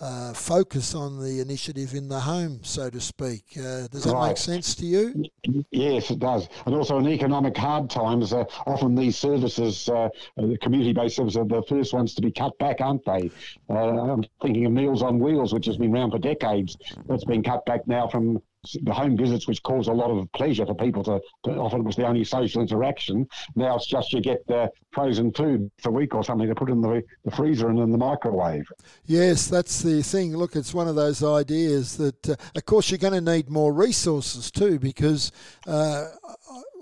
Uh, 0.00 0.32
focus 0.32 0.92
on 0.92 1.22
the 1.22 1.40
initiative 1.40 1.94
in 1.94 2.08
the 2.08 2.18
home, 2.18 2.58
so 2.64 2.90
to 2.90 3.00
speak. 3.00 3.44
Uh, 3.56 3.86
does 3.86 4.02
that 4.02 4.12
right. 4.12 4.28
make 4.28 4.36
sense 4.36 4.74
to 4.74 4.84
you? 4.84 5.24
Yes, 5.70 6.10
it 6.10 6.18
does. 6.18 6.48
And 6.66 6.74
also 6.74 6.98
in 6.98 7.06
economic 7.06 7.56
hard 7.56 7.88
times, 7.88 8.32
uh, 8.32 8.44
often 8.66 8.96
these 8.96 9.16
services, 9.16 9.88
uh, 9.88 10.08
the 10.36 10.58
community-based 10.58 11.14
services, 11.14 11.36
are 11.36 11.44
the 11.44 11.62
first 11.68 11.94
ones 11.94 12.12
to 12.14 12.22
be 12.22 12.32
cut 12.32 12.58
back, 12.58 12.80
aren't 12.80 13.04
they? 13.04 13.30
Uh, 13.70 14.12
I'm 14.12 14.24
thinking 14.42 14.66
of 14.66 14.72
Meals 14.72 15.02
on 15.02 15.20
Wheels, 15.20 15.54
which 15.54 15.66
has 15.66 15.76
been 15.76 15.94
around 15.94 16.10
for 16.10 16.18
decades. 16.18 16.76
That's 17.06 17.24
been 17.24 17.44
cut 17.44 17.64
back 17.64 17.86
now 17.86 18.08
from 18.08 18.42
the 18.82 18.92
home 18.92 19.16
visits, 19.16 19.46
which 19.46 19.62
cause 19.62 19.88
a 19.88 19.92
lot 19.92 20.10
of 20.10 20.30
pleasure 20.32 20.66
for 20.66 20.74
people 20.74 21.02
to, 21.04 21.20
to 21.44 21.50
often 21.56 21.80
it 21.80 21.84
was 21.84 21.96
the 21.96 22.06
only 22.06 22.24
social 22.24 22.62
interaction. 22.62 23.28
Now 23.54 23.76
it's 23.76 23.86
just 23.86 24.12
you 24.12 24.20
get 24.20 24.46
the 24.46 24.70
frozen 24.92 25.32
food 25.32 25.70
for 25.82 25.88
a 25.88 25.92
week 25.92 26.14
or 26.14 26.24
something 26.24 26.48
to 26.48 26.54
put 26.54 26.70
in 26.70 26.80
the, 26.80 27.02
the 27.24 27.30
freezer 27.30 27.68
and 27.68 27.78
in 27.78 27.90
the 27.90 27.98
microwave. 27.98 28.66
Yes, 29.06 29.48
that's 29.48 29.82
the 29.82 30.02
thing. 30.02 30.36
Look, 30.36 30.56
it's 30.56 30.72
one 30.72 30.88
of 30.88 30.94
those 30.94 31.22
ideas 31.22 31.96
that, 31.96 32.28
uh, 32.28 32.36
of 32.54 32.64
course, 32.64 32.90
you're 32.90 32.98
going 32.98 33.24
to 33.24 33.32
need 33.32 33.50
more 33.50 33.72
resources 33.72 34.50
too, 34.50 34.78
because 34.78 35.32
uh, 35.66 36.06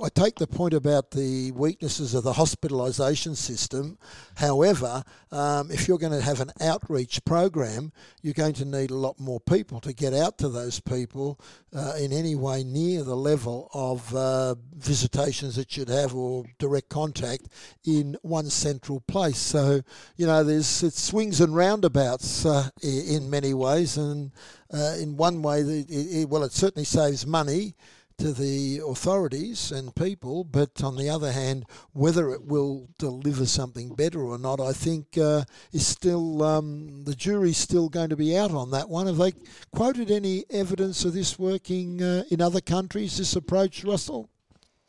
I 0.03 0.09
take 0.09 0.37
the 0.37 0.47
point 0.47 0.75
about 0.75 1.13
the 1.13 1.53
weaknesses 1.53 2.15
of 2.15 2.25
the 2.25 2.33
hospitalisation 2.33 3.37
system. 3.37 3.99
However, 4.35 5.05
um, 5.31 5.71
if 5.71 5.87
you're 5.87 5.99
going 5.99 6.13
to 6.13 6.21
have 6.21 6.41
an 6.41 6.51
outreach 6.61 7.25
program, 7.25 7.93
you're 8.21 8.35
going 8.35 8.55
to 8.55 8.65
need 8.65 8.91
a 8.91 8.97
lot 8.97 9.21
more 9.21 9.39
people 9.39 9.81
to 9.81 9.93
get 9.93 10.13
out 10.13 10.39
to 10.39 10.49
those 10.49 10.81
people 10.81 11.39
uh, 11.75 11.95
in 11.99 12.13
any 12.13 12.35
way 12.35 12.65
near 12.65 13.05
the 13.05 13.17
level 13.17 13.71
of 13.73 14.15
uh, 14.15 14.57
visitations 14.75 15.57
that 15.57 15.77
you'd 15.77 15.89
have 15.89 16.15
or 16.15 16.45
direct 16.59 16.89
contact 16.89 17.49
in 17.85 18.17
one 18.23 18.51
central 18.51 19.01
place. 19.01 19.39
So, 19.39 19.83
you 20.17 20.27
know, 20.27 20.43
there's 20.43 20.83
it 20.83 20.95
swings 20.95 21.41
and 21.41 21.55
roundabouts 21.55 22.45
uh, 22.45 22.69
in 22.83 23.31
many 23.31 23.55
ways, 23.55 23.97
and 23.97 24.33
uh, 24.73 24.97
in 24.99 25.17
one 25.17 25.43
way, 25.43 25.61
it, 25.61 25.87
it, 25.89 26.29
well, 26.29 26.43
it 26.43 26.53
certainly 26.53 26.85
saves 26.85 27.27
money 27.27 27.75
to 28.23 28.33
the 28.33 28.81
authorities 28.87 29.73
and 29.73 29.97
people, 29.97 30.45
but 30.45 30.81
on 30.81 30.97
the 30.97 31.11
other 31.11 31.33
hand, 31.33 31.65
whether 31.93 32.31
it 32.31 32.45
will 32.45 32.89
deliver 32.97 33.45
something 33.45 33.97
better 33.97 34.23
or 34.23 34.39
not, 34.39 34.61
I 34.61 34.73
think 34.73 35.19
uh, 35.19 35.43
is 35.73 35.89
still 35.89 36.41
um, 36.45 37.03
the 37.03 37.17
jury's 37.17 37.57
still 37.57 37.89
going 37.89 38.11
to 38.11 38.17
be 38.17 38.37
out 38.37 38.53
on 38.53 38.71
that 38.71 38.89
one. 38.89 39.09
Have 39.09 39.17
they 39.17 39.33
quoted 39.75 40.13
any 40.13 40.45
evidence 40.51 41.05
of 41.05 41.15
this 41.15 41.37
working 41.37 42.01
uh, 42.01 42.23
in 42.31 42.41
other 42.41 42.61
countries? 42.61 43.19
This 43.19 43.35
approach, 43.35 43.83
Russell? 43.83 44.31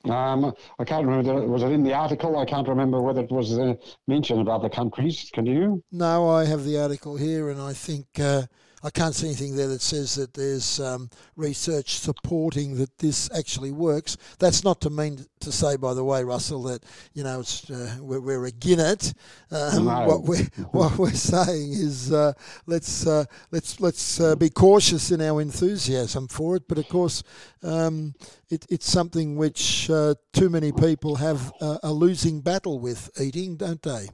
Um, 0.08 0.54
I 0.78 0.84
can't 0.84 1.08
remember. 1.08 1.48
Was 1.48 1.64
it 1.64 1.72
in 1.72 1.82
the 1.82 1.94
article? 1.96 2.38
I 2.38 2.46
can't 2.46 2.68
remember 2.68 3.02
whether 3.02 3.22
it 3.22 3.32
was 3.32 3.58
uh, 3.58 3.74
mentioned 4.08 4.42
about 4.42 4.62
the 4.62 4.70
countries. 4.70 5.32
Can 5.34 5.48
you? 5.48 5.84
No, 5.92 6.30
I 6.30 6.46
have 6.46 6.66
the 6.66 6.78
article 6.78 7.18
here, 7.18 7.50
and 7.50 7.60
I 7.60 7.74
think 7.74 8.06
uh, 8.20 8.44
I 8.86 8.90
can't 8.90 9.16
see 9.16 9.28
anything 9.28 9.56
there 9.56 9.70
that 9.70 9.82
says 9.82 10.16
that 10.16 10.34
there's 10.34 10.82
um, 10.82 11.10
research 11.38 12.00
supporting 12.00 12.76
that 12.76 12.98
this 12.98 13.30
actually 13.34 13.72
works. 13.72 14.18
That's 14.40 14.66
not 14.66 14.82
to 14.82 14.90
mean 14.90 15.26
to 15.40 15.52
say, 15.54 15.78
by 15.78 15.94
the 15.94 16.04
way, 16.04 16.24
Russell, 16.26 16.64
that 16.64 16.84
you 17.14 17.24
know 17.24 17.40
it's, 17.40 17.70
uh, 17.70 17.96
we're, 18.02 18.20
we're 18.20 18.46
it. 18.46 19.14
Um, 19.52 19.86
no. 19.86 20.06
What 20.06 20.24
we're 20.24 20.50
what 20.72 20.98
we're 20.98 21.12
saying 21.12 21.72
is 21.72 22.12
uh, 22.12 22.34
let's 22.66 23.08
uh, 23.08 23.24
let's 23.52 23.80
let's 23.80 24.20
uh, 24.20 24.36
be 24.36 24.50
cautious 24.50 25.12
in 25.12 25.22
our 25.22 25.42
enthusiasm 25.42 26.28
for 26.28 26.58
it. 26.58 26.68
But 26.68 26.78
of 26.78 26.90
course, 26.90 27.24
um, 27.62 28.14
it, 28.50 28.66
it's 28.70 28.90
something 28.90 29.38
which 29.38 29.90
uh, 29.90 30.16
too 30.34 30.50
many 30.50 30.74
people 30.74 31.16
have 31.16 31.54
a 31.62 31.92
losing 31.92 32.42
battle 32.42 32.80
with 32.80 33.10
eating, 33.20 33.56
don't 33.56 33.82
they? 33.82 34.10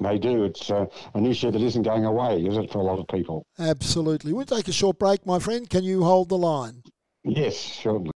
They 0.00 0.18
do. 0.18 0.44
It's 0.44 0.70
uh, 0.70 0.86
an 1.14 1.24
issue 1.26 1.50
that 1.50 1.62
isn't 1.62 1.82
going 1.82 2.04
away, 2.04 2.42
is 2.42 2.56
it, 2.56 2.70
for 2.70 2.78
a 2.78 2.82
lot 2.82 2.98
of 2.98 3.08
people? 3.08 3.46
Absolutely. 3.58 4.32
We'll 4.32 4.44
take 4.44 4.68
a 4.68 4.72
short 4.72 4.98
break, 4.98 5.24
my 5.24 5.38
friend. 5.38 5.68
Can 5.68 5.84
you 5.84 6.04
hold 6.04 6.28
the 6.28 6.36
line? 6.36 6.82
Yes, 7.24 7.56
certainly. 7.56 8.10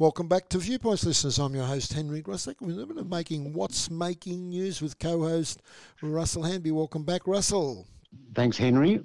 Welcome 0.00 0.28
back 0.28 0.48
to 0.50 0.58
Viewpoints, 0.58 1.04
listeners. 1.04 1.40
I'm 1.40 1.56
your 1.56 1.64
host, 1.64 1.92
Henry 1.92 2.22
Grosek. 2.22 2.54
We're 2.60 2.86
making 3.02 3.52
What's 3.52 3.90
Making 3.90 4.50
News 4.50 4.80
with 4.80 4.96
co 5.00 5.22
host 5.22 5.60
Russell 6.00 6.44
Hanby. 6.44 6.70
Welcome 6.70 7.02
back, 7.02 7.26
Russell. 7.26 7.88
Thanks, 8.32 8.56
Henry. 8.56 9.00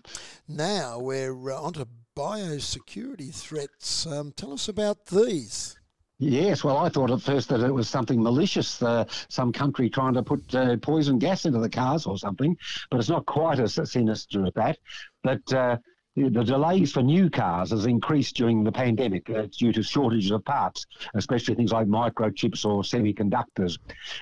Now 0.48 1.00
we're 1.00 1.52
uh, 1.52 1.60
on 1.60 1.74
to 1.74 1.88
biosecurity 2.16 3.34
threats. 3.34 4.06
Um, 4.06 4.32
tell 4.36 4.54
us 4.54 4.68
about 4.68 5.06
these. 5.08 5.78
Yes, 6.20 6.64
well, 6.64 6.78
I 6.78 6.90
thought 6.90 7.12
at 7.12 7.22
first 7.22 7.50
that 7.50 7.62
it 7.62 7.74
was 7.74 7.90
something 7.90 8.22
malicious, 8.22 8.82
uh, 8.82 9.06
some 9.30 9.52
country 9.52 9.90
trying 9.90 10.14
to 10.14 10.24
put 10.24 10.56
uh, 10.56 10.78
poison 10.78 11.20
gas 11.20 11.46
into 11.46 11.60
the 11.60 11.70
cars 11.70 12.06
or 12.06 12.18
something, 12.18 12.56
but 12.90 13.00
it's 13.00 13.10
not 13.10 13.26
quite 13.26 13.60
as 13.60 13.80
sinister 13.92 14.46
as 14.46 14.54
that. 14.54 14.78
But 15.24 15.54
uh, 15.54 15.78
the 16.16 16.30
delays 16.30 16.92
for 16.92 17.02
new 17.02 17.30
cars 17.30 17.72
has 17.72 17.88
increased 17.88 18.36
during 18.36 18.64
the 18.64 18.72
pandemic 18.72 19.30
uh, 19.30 19.48
due 19.58 19.74
to 19.74 19.82
shortages 19.82 20.32
of 20.32 20.46
parts, 20.46 20.86
especially 21.16 21.56
things 21.56 21.72
like 21.72 21.88
microchips 21.88 22.64
or 22.66 22.84
semiconductors. 22.84 23.80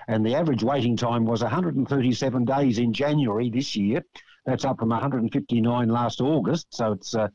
And 0.07 0.25
the 0.25 0.33
average 0.33 0.63
waiting 0.63 0.95
time 0.95 1.25
was 1.25 1.41
137 1.41 2.45
days 2.45 2.79
in 2.79 2.93
January 2.93 3.50
this 3.50 3.75
year. 3.75 4.03
That's 4.45 4.65
up 4.65 4.79
from 4.79 4.89
159 4.89 5.89
last 5.89 6.21
August, 6.21 6.67
so 6.71 6.93
it's 6.93 7.13
uh, 7.13 7.27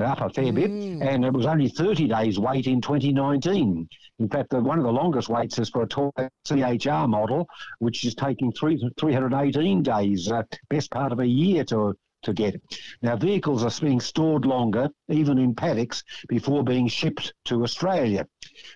up 0.00 0.20
a 0.20 0.30
fair 0.30 0.46
mm. 0.46 0.54
bit. 0.54 0.70
And 0.70 1.24
it 1.24 1.32
was 1.32 1.46
only 1.46 1.68
30 1.68 2.08
days 2.08 2.38
wait 2.38 2.66
in 2.66 2.80
2019. 2.80 3.88
In 4.18 4.28
fact, 4.28 4.50
the, 4.50 4.60
one 4.60 4.78
of 4.78 4.84
the 4.84 4.92
longest 4.92 5.28
waits 5.28 5.58
is 5.58 5.70
for 5.70 5.82
a 5.82 6.30
CHR 6.46 7.08
model, 7.08 7.48
which 7.78 8.04
is 8.04 8.14
taking 8.14 8.52
three, 8.52 8.82
318 8.98 9.82
days, 9.82 10.30
uh, 10.30 10.42
best 10.70 10.90
part 10.90 11.12
of 11.12 11.20
a 11.20 11.26
year 11.26 11.64
to 11.64 11.94
to 12.22 12.32
get. 12.32 12.60
Now, 13.02 13.16
vehicles 13.16 13.64
are 13.64 13.84
being 13.84 14.00
stored 14.00 14.46
longer, 14.46 14.88
even 15.08 15.38
in 15.38 15.54
paddocks, 15.54 16.02
before 16.28 16.62
being 16.64 16.88
shipped 16.88 17.34
to 17.46 17.62
Australia. 17.62 18.26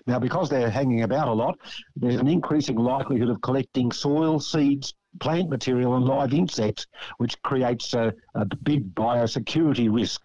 Now, 0.06 0.18
because 0.18 0.48
they're 0.48 0.70
hanging 0.70 1.02
about 1.02 1.28
a 1.28 1.32
lot, 1.32 1.58
there's 1.94 2.16
an 2.16 2.28
increasing 2.28 2.76
likelihood 2.76 3.30
of 3.30 3.40
collecting 3.42 3.92
soil, 3.92 4.40
seeds, 4.40 4.94
plant 5.20 5.48
material, 5.48 5.94
and 5.96 6.04
live 6.04 6.34
insects, 6.34 6.86
which 7.18 7.40
creates 7.42 7.94
a, 7.94 8.12
a 8.34 8.44
big 8.44 8.94
biosecurity 8.94 9.92
risk. 9.92 10.22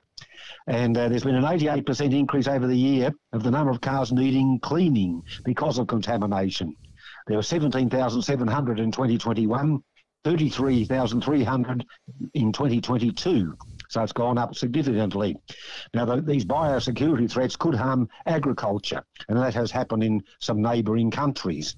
And 0.67 0.97
uh, 0.97 1.09
there's 1.09 1.23
been 1.23 1.35
an 1.35 1.43
88% 1.43 2.13
increase 2.13 2.47
over 2.47 2.67
the 2.67 2.77
year 2.77 3.11
of 3.33 3.43
the 3.43 3.51
number 3.51 3.71
of 3.71 3.81
cars 3.81 4.11
needing 4.11 4.59
cleaning 4.59 5.23
because 5.43 5.79
of 5.79 5.87
contamination. 5.87 6.75
There 7.27 7.37
were 7.37 7.43
17,700 7.43 8.79
in 8.79 8.91
2021 8.91 9.83
33,300 10.23 11.85
in 12.33 12.51
2022. 12.51 13.57
So 13.89 14.03
it's 14.03 14.13
gone 14.13 14.37
up 14.37 14.55
significantly. 14.55 15.35
Now, 15.93 16.05
the, 16.05 16.21
these 16.21 16.45
biosecurity 16.45 17.29
threats 17.29 17.55
could 17.55 17.75
harm 17.75 18.07
agriculture, 18.25 19.03
and 19.27 19.37
that 19.37 19.53
has 19.55 19.71
happened 19.71 20.03
in 20.03 20.23
some 20.39 20.61
neighbouring 20.61 21.11
countries. 21.11 21.75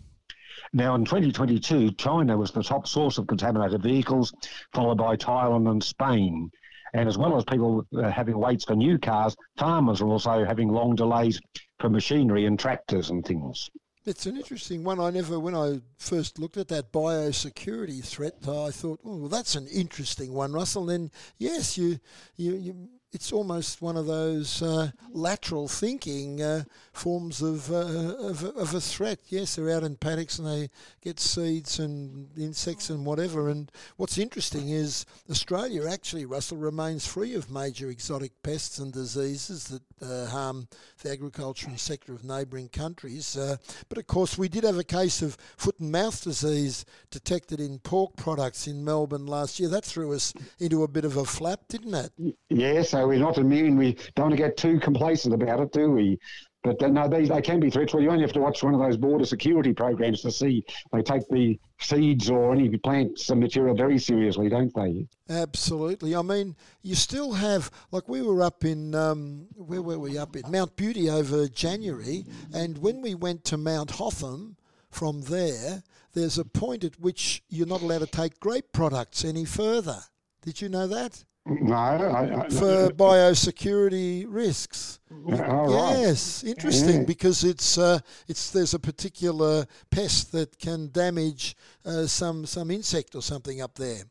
Now, 0.74 0.96
in 0.96 1.06
2022, 1.06 1.92
China 1.92 2.38
was 2.38 2.52
the 2.52 2.64
top 2.64 2.88
source 2.88 3.18
of 3.18 3.28
contaminated 3.28 3.82
vehicles, 3.82 4.34
followed 4.74 4.98
by 4.98 5.16
Thailand 5.16 5.70
and 5.70 5.84
Spain. 5.84 6.52
And 6.94 7.10
as 7.10 7.18
well 7.18 7.36
as 7.38 7.44
people 7.44 7.86
uh, 7.98 8.10
having 8.10 8.38
waits 8.38 8.66
for 8.66 8.76
new 8.76 9.00
cars, 9.00 9.36
farmers 9.58 10.02
are 10.02 10.08
also 10.08 10.46
having 10.46 10.70
long 10.70 10.96
delays 10.96 11.40
for 11.80 11.90
machinery 11.90 12.46
and 12.46 12.60
tractors 12.60 13.10
and 13.10 13.26
things. 13.26 13.70
It's 14.06 14.26
an 14.26 14.36
interesting 14.36 14.84
one. 14.84 15.00
I 15.00 15.10
never, 15.10 15.40
when 15.40 15.56
I 15.56 15.80
first 15.98 16.38
looked 16.38 16.58
at 16.58 16.68
that 16.68 16.92
biosecurity 16.92 18.04
threat, 18.04 18.34
I 18.42 18.70
thought, 18.70 19.00
oh, 19.06 19.16
well, 19.16 19.30
that's 19.30 19.56
an 19.56 19.68
interesting 19.68 20.34
one, 20.34 20.52
Russell. 20.52 20.90
And 20.90 21.10
yes, 21.38 21.78
you, 21.78 22.00
you, 22.36 22.56
you 22.56 22.90
it's 23.14 23.32
almost 23.32 23.82
one 23.82 23.96
of 23.96 24.08
those 24.08 24.62
uh, 24.62 24.90
lateral 25.12 25.68
thinking 25.68 26.42
uh, 26.42 26.64
forms 26.94 27.42
of, 27.42 27.72
uh, 27.72 28.16
of, 28.18 28.44
of, 28.44 28.74
a 28.74 28.82
threat. 28.82 29.20
Yes, 29.28 29.56
they're 29.56 29.70
out 29.70 29.84
in 29.84 29.96
paddocks 29.96 30.40
and 30.40 30.48
they 30.48 30.70
get 31.02 31.20
seeds 31.20 31.78
and 31.80 32.28
insects 32.36 32.90
and 32.90 33.06
whatever. 33.06 33.50
And 33.50 33.72
what's 33.98 34.18
interesting 34.18 34.70
is 34.70 35.06
Australia 35.30 35.88
actually, 35.88 36.26
Russell, 36.26 36.58
remains 36.58 37.06
free 37.06 37.36
of 37.36 37.52
major 37.52 37.90
exotic 37.90 38.32
pests 38.42 38.80
and 38.80 38.92
diseases 38.92 39.66
that 39.66 39.84
uh, 40.02 40.26
harm 40.28 40.68
the 41.02 41.12
agriculture 41.12 41.68
and 41.68 41.80
sector 41.80 42.14
of 42.14 42.24
neighbouring 42.24 42.70
countries. 42.70 43.38
Uh, 43.38 43.58
but 43.90 43.98
of 43.98 44.08
course, 44.08 44.38
we 44.38 44.50
did 44.50 44.64
have 44.64 44.78
a 44.78 44.84
case 44.84 45.22
of 45.22 45.38
foot 45.58 45.80
and 45.80 45.92
mouth 45.92 46.24
disease 46.24 46.86
detected 47.12 47.60
in 47.60 47.80
pork 47.80 48.16
products 48.16 48.68
in 48.68 48.84
Melbourne 48.84 49.26
last 49.26 49.60
year. 49.60 49.70
That 49.70 49.86
threw 49.86 50.14
us 50.14 50.34
into 50.60 50.84
a 50.84 50.88
bit 50.88 51.06
of 51.06 51.18
a 51.18 51.26
flap, 51.26 51.62
didn't 51.70 51.94
it? 51.94 52.36
Yes, 52.50 52.90
So 52.90 53.08
we're 53.08 53.20
not 53.20 53.38
immune. 53.38 53.78
We 53.78 53.98
don't 54.16 54.30
want 54.30 54.32
to 54.32 54.38
get 54.38 54.58
too 54.58 54.80
complacent 54.80 55.34
about 55.34 55.60
it, 55.60 55.72
do 55.72 55.92
we? 55.92 56.20
But 56.64 56.82
uh, 56.82 56.88
no, 56.88 57.10
they, 57.10 57.26
they 57.26 57.42
can 57.42 57.60
be 57.60 57.70
threats. 57.70 57.94
Well, 57.94 58.02
you 58.02 58.10
only 58.10 58.24
have 58.24 58.34
to 58.34 58.40
watch 58.40 58.64
one 58.64 58.74
of 58.74 58.80
those 58.80 58.96
border 58.96 59.26
security 59.26 59.74
programs 59.74 60.22
to 60.22 60.32
see 60.32 60.64
they 60.94 61.02
take 61.02 61.28
the 61.30 61.60
seeds 61.80 62.30
or 62.30 62.54
any 62.54 62.78
plants 62.78 63.30
and 63.30 63.42
material 63.42 63.76
very 63.76 64.00
seriously, 64.00 64.48
don't 64.48 64.74
they? 64.74 65.06
Absolutely. 65.30 66.16
I 66.16 66.22
mean, 66.22 66.56
you 66.82 66.96
still 66.96 67.34
have, 67.34 67.70
like, 67.92 68.08
we 68.08 68.22
were 68.22 68.42
up 68.42 68.64
in, 68.64 68.96
um, 68.96 69.48
where 69.56 69.82
were 69.82 70.00
we 70.00 70.18
up 70.18 70.38
in? 70.38 70.50
Mount 70.50 70.76
Beauty 70.78 71.10
over 71.10 71.50
January. 71.50 72.26
And 72.54 72.78
when 72.78 73.02
we 73.02 73.14
went 73.14 73.44
to 73.46 73.58
Mount 73.58 73.92
Hotham 73.92 74.56
from 74.90 75.24
there, 75.24 75.84
there's 76.14 76.38
a 76.38 76.46
point 76.46 76.86
at 76.86 77.00
which 77.00 77.44
you're 77.50 77.68
not 77.68 77.82
allowed 77.82 78.00
to 78.00 78.08
take 78.08 78.40
grape 78.40 78.72
products 78.72 79.26
any 79.26 79.44
further. 79.44 80.00
Did 80.42 80.62
you 80.62 80.70
know 80.70 80.88
that? 80.88 81.26
No, 81.46 81.74
I, 81.74 82.46
I, 82.46 82.50
for 82.50 82.90
biosecurity 82.92 84.26
risks. 84.30 85.00
yes, 85.28 86.42
right. 86.44 86.50
interesting 86.50 87.00
yeah. 87.02 87.06
because 87.06 87.44
it's 87.44 87.78
uh, 87.78 88.00
it's 88.30 88.52
there's 88.52 88.74
a 88.74 88.80
particular 88.80 89.66
pest 89.92 90.32
that 90.32 90.58
can 90.58 90.90
damage 90.92 91.58
uh, 91.86 92.08
some 92.08 92.46
some 92.46 92.72
insect 92.72 93.14
or 93.16 93.22
something 93.22 93.62
up 93.62 93.76
there. 93.76 94.04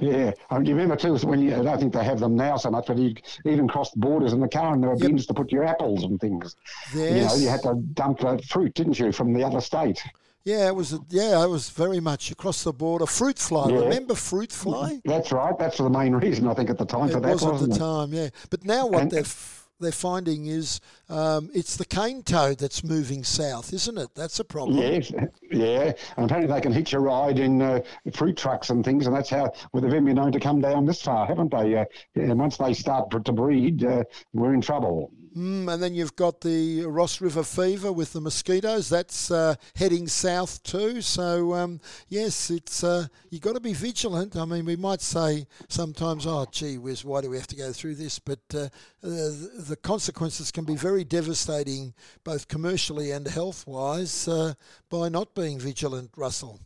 Yeah, 0.00 0.32
I 0.50 0.58
mean, 0.58 0.66
you 0.66 0.74
remember 0.74 0.96
too 0.96 1.14
when 1.26 1.40
you, 1.40 1.54
I 1.54 1.62
don't 1.62 1.78
think 1.78 1.92
they 1.92 2.02
have 2.02 2.18
them 2.18 2.34
now 2.34 2.56
so 2.56 2.70
much, 2.70 2.86
but 2.86 2.98
you 2.98 3.14
even 3.44 3.68
crossed 3.68 3.94
borders 4.00 4.32
in 4.32 4.40
the 4.40 4.48
car 4.48 4.72
and 4.72 4.82
there 4.82 4.90
were 4.90 4.96
yep. 4.96 5.06
bins 5.06 5.26
to 5.26 5.34
put 5.34 5.52
your 5.52 5.64
apples 5.64 6.02
and 6.02 6.18
things. 6.18 6.56
Yes. 6.94 7.12
You 7.12 7.20
know, 7.26 7.34
you 7.44 7.48
had 7.48 7.62
to 7.62 7.74
dump 7.92 8.20
the 8.20 8.42
fruit, 8.48 8.74
didn't 8.74 8.98
you, 8.98 9.12
from 9.12 9.34
the 9.34 9.44
other 9.44 9.60
state? 9.60 10.02
Yeah, 10.44 10.66
it 10.68 10.74
was. 10.74 10.92
A, 10.92 10.98
yeah, 11.08 11.42
it 11.44 11.48
was 11.48 11.70
very 11.70 12.00
much 12.00 12.30
across 12.30 12.64
the 12.64 12.72
border. 12.72 13.06
Fruit 13.06 13.38
fly. 13.38 13.68
Yeah. 13.70 13.80
Remember 13.80 14.14
fruit 14.14 14.52
fly? 14.52 15.00
That's 15.04 15.32
right. 15.32 15.56
That's 15.58 15.78
the 15.78 15.88
main 15.88 16.14
reason 16.14 16.48
I 16.48 16.54
think 16.54 16.70
at 16.70 16.78
the 16.78 16.84
time 16.84 17.08
it 17.08 17.12
for 17.12 17.20
that. 17.20 17.32
Was 17.32 17.62
at 17.62 17.68
the 17.68 17.74
it? 17.74 17.78
time, 17.78 18.12
yeah. 18.12 18.28
But 18.50 18.64
now 18.64 18.86
what 18.86 19.10
they're 19.10 19.20
f- 19.20 19.68
they're 19.78 19.92
finding 19.92 20.46
is 20.46 20.80
um, 21.08 21.50
it's 21.52 21.76
the 21.76 21.84
cane 21.84 22.22
toad 22.22 22.58
that's 22.58 22.82
moving 22.84 23.24
south, 23.24 23.72
isn't 23.72 23.98
it? 23.98 24.08
That's 24.14 24.38
a 24.40 24.44
problem. 24.44 24.78
Yes, 24.78 25.12
yeah. 25.50 25.92
And 26.16 26.24
apparently 26.24 26.54
they 26.54 26.60
can 26.60 26.72
hitch 26.72 26.92
a 26.92 27.00
ride 27.00 27.38
in 27.38 27.60
uh, 27.60 27.80
fruit 28.14 28.36
trucks 28.36 28.70
and 28.70 28.84
things, 28.84 29.06
and 29.06 29.14
that's 29.14 29.30
how 29.30 29.52
well, 29.72 29.82
they've 29.82 29.90
been 29.90 30.14
known 30.14 30.32
to 30.32 30.40
come 30.40 30.60
down 30.60 30.86
this 30.86 31.02
far, 31.02 31.26
haven't 31.26 31.50
they? 31.50 31.76
Uh, 31.76 31.84
and 32.14 32.38
once 32.38 32.56
they 32.56 32.72
start 32.72 33.10
to 33.10 33.32
breed, 33.32 33.84
uh, 33.84 34.04
we're 34.32 34.54
in 34.54 34.60
trouble. 34.60 35.12
Mm, 35.36 35.72
and 35.72 35.82
then 35.82 35.94
you've 35.94 36.16
got 36.16 36.42
the 36.42 36.84
Ross 36.84 37.20
River 37.22 37.42
fever 37.42 37.90
with 37.90 38.12
the 38.12 38.20
mosquitoes. 38.20 38.90
That's 38.90 39.30
uh, 39.30 39.54
heading 39.76 40.06
south 40.06 40.62
too. 40.62 41.00
So 41.00 41.54
um, 41.54 41.80
yes, 42.08 42.50
it's 42.50 42.84
uh, 42.84 43.06
you've 43.30 43.40
got 43.40 43.54
to 43.54 43.60
be 43.60 43.72
vigilant. 43.72 44.36
I 44.36 44.44
mean, 44.44 44.66
we 44.66 44.76
might 44.76 45.00
say 45.00 45.46
sometimes, 45.68 46.26
"Oh, 46.26 46.46
gee 46.50 46.76
whiz, 46.76 47.04
why 47.04 47.22
do 47.22 47.30
we 47.30 47.38
have 47.38 47.46
to 47.46 47.56
go 47.56 47.72
through 47.72 47.94
this?" 47.94 48.18
But 48.18 48.40
uh, 48.54 48.68
the, 49.00 49.50
the 49.68 49.76
consequences 49.76 50.50
can 50.50 50.64
be 50.64 50.76
very 50.76 51.04
devastating, 51.04 51.94
both 52.24 52.48
commercially 52.48 53.10
and 53.10 53.26
health-wise, 53.26 54.28
uh, 54.28 54.54
by 54.90 55.08
not 55.08 55.34
being 55.34 55.58
vigilant. 55.58 56.10
Russell. 56.16 56.60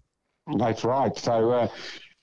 That's 0.59 0.85
right. 0.85 1.17
So 1.17 1.51
uh, 1.51 1.69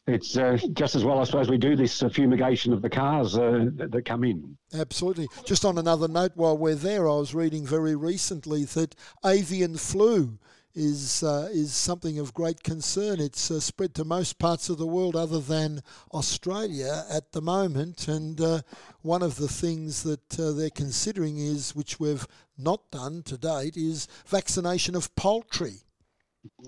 it's 0.05 0.37
uh, 0.37 0.57
just 0.73 0.95
as 0.95 1.05
well, 1.05 1.19
I 1.19 1.23
suppose, 1.23 1.49
we 1.49 1.57
do 1.57 1.75
this 1.75 2.03
uh, 2.03 2.09
fumigation 2.09 2.73
of 2.73 2.81
the 2.81 2.89
cars 2.89 3.37
uh, 3.37 3.67
that 3.75 4.03
come 4.05 4.23
in. 4.23 4.57
Absolutely. 4.73 5.27
Just 5.45 5.63
on 5.63 5.77
another 5.77 6.07
note, 6.07 6.33
while 6.35 6.57
we're 6.57 6.75
there, 6.75 7.07
I 7.07 7.15
was 7.15 7.33
reading 7.33 7.65
very 7.65 7.95
recently 7.95 8.65
that 8.65 8.95
avian 9.25 9.77
flu 9.77 10.37
is 10.75 11.21
uh, 11.23 11.47
is 11.51 11.71
something 11.71 12.19
of 12.19 12.33
great 12.33 12.63
concern. 12.63 13.19
It's 13.19 13.49
uh, 13.51 13.59
spread 13.59 13.93
to 13.95 14.03
most 14.03 14.39
parts 14.39 14.69
of 14.69 14.77
the 14.77 14.87
world 14.87 15.15
other 15.15 15.39
than 15.39 15.81
Australia 16.11 17.05
at 17.09 17.31
the 17.31 17.41
moment, 17.41 18.07
and 18.07 18.41
uh, 18.41 18.61
one 19.03 19.21
of 19.21 19.37
the 19.37 19.47
things 19.47 20.03
that 20.03 20.29
they're 20.29 20.69
considering 20.71 21.37
is, 21.37 21.75
which 21.75 21.99
we've 21.99 22.27
not 22.57 22.91
done 22.91 23.21
to 23.23 23.37
date, 23.37 23.77
is 23.77 24.07
vaccination 24.25 24.95
of 24.95 25.15
poultry. 25.15 25.83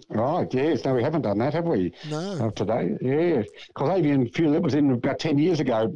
Right, 0.09 0.53
yes. 0.53 0.85
No, 0.85 0.93
we 0.93 1.03
haven't 1.03 1.23
done 1.23 1.37
that, 1.39 1.53
have 1.53 1.65
we? 1.65 1.93
No. 2.09 2.47
Uh, 2.47 2.51
today, 2.51 2.91
yeah. 3.01 3.43
Because 3.67 3.89
avian 3.89 4.29
flu, 4.29 4.51
that 4.51 4.61
was 4.61 4.73
in 4.73 4.91
about 4.91 5.19
10 5.19 5.37
years 5.37 5.59
ago. 5.59 5.91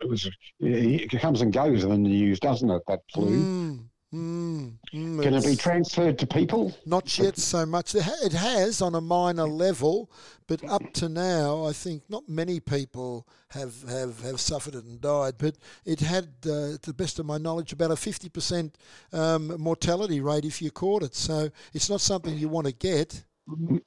It 0.00 0.08
was 0.08 0.30
it 0.60 1.20
comes 1.20 1.40
and 1.40 1.52
goes 1.52 1.84
in 1.84 1.90
the 1.90 1.96
news, 1.96 2.40
doesn't 2.40 2.70
it, 2.70 2.82
that 2.86 3.00
flu? 3.12 3.30
Mm. 3.30 3.84
Mm, 4.14 4.74
mm, 4.92 5.22
Can 5.22 5.34
it 5.34 5.44
be 5.44 5.56
transferred 5.56 6.20
to 6.20 6.26
people? 6.26 6.72
Not 6.86 7.18
yet 7.18 7.36
so 7.36 7.66
much. 7.66 7.96
It 7.96 8.32
has 8.32 8.80
on 8.80 8.94
a 8.94 9.00
minor 9.00 9.48
level, 9.48 10.08
but 10.46 10.62
up 10.70 10.92
to 10.94 11.08
now, 11.08 11.64
I 11.64 11.72
think 11.72 12.04
not 12.08 12.28
many 12.28 12.60
people 12.60 13.26
have, 13.48 13.74
have, 13.88 14.20
have 14.22 14.40
suffered 14.40 14.76
it 14.76 14.84
and 14.84 15.00
died. 15.00 15.34
But 15.36 15.56
it 15.84 15.98
had, 15.98 16.28
uh, 16.44 16.78
to 16.78 16.80
the 16.82 16.94
best 16.94 17.18
of 17.18 17.26
my 17.26 17.38
knowledge, 17.38 17.72
about 17.72 17.90
a 17.90 17.94
50% 17.94 18.72
um, 19.12 19.60
mortality 19.60 20.20
rate 20.20 20.44
if 20.44 20.62
you 20.62 20.70
caught 20.70 21.02
it. 21.02 21.16
So 21.16 21.50
it's 21.72 21.90
not 21.90 22.00
something 22.00 22.38
you 22.38 22.48
want 22.48 22.68
to 22.68 22.72
get. 22.72 23.24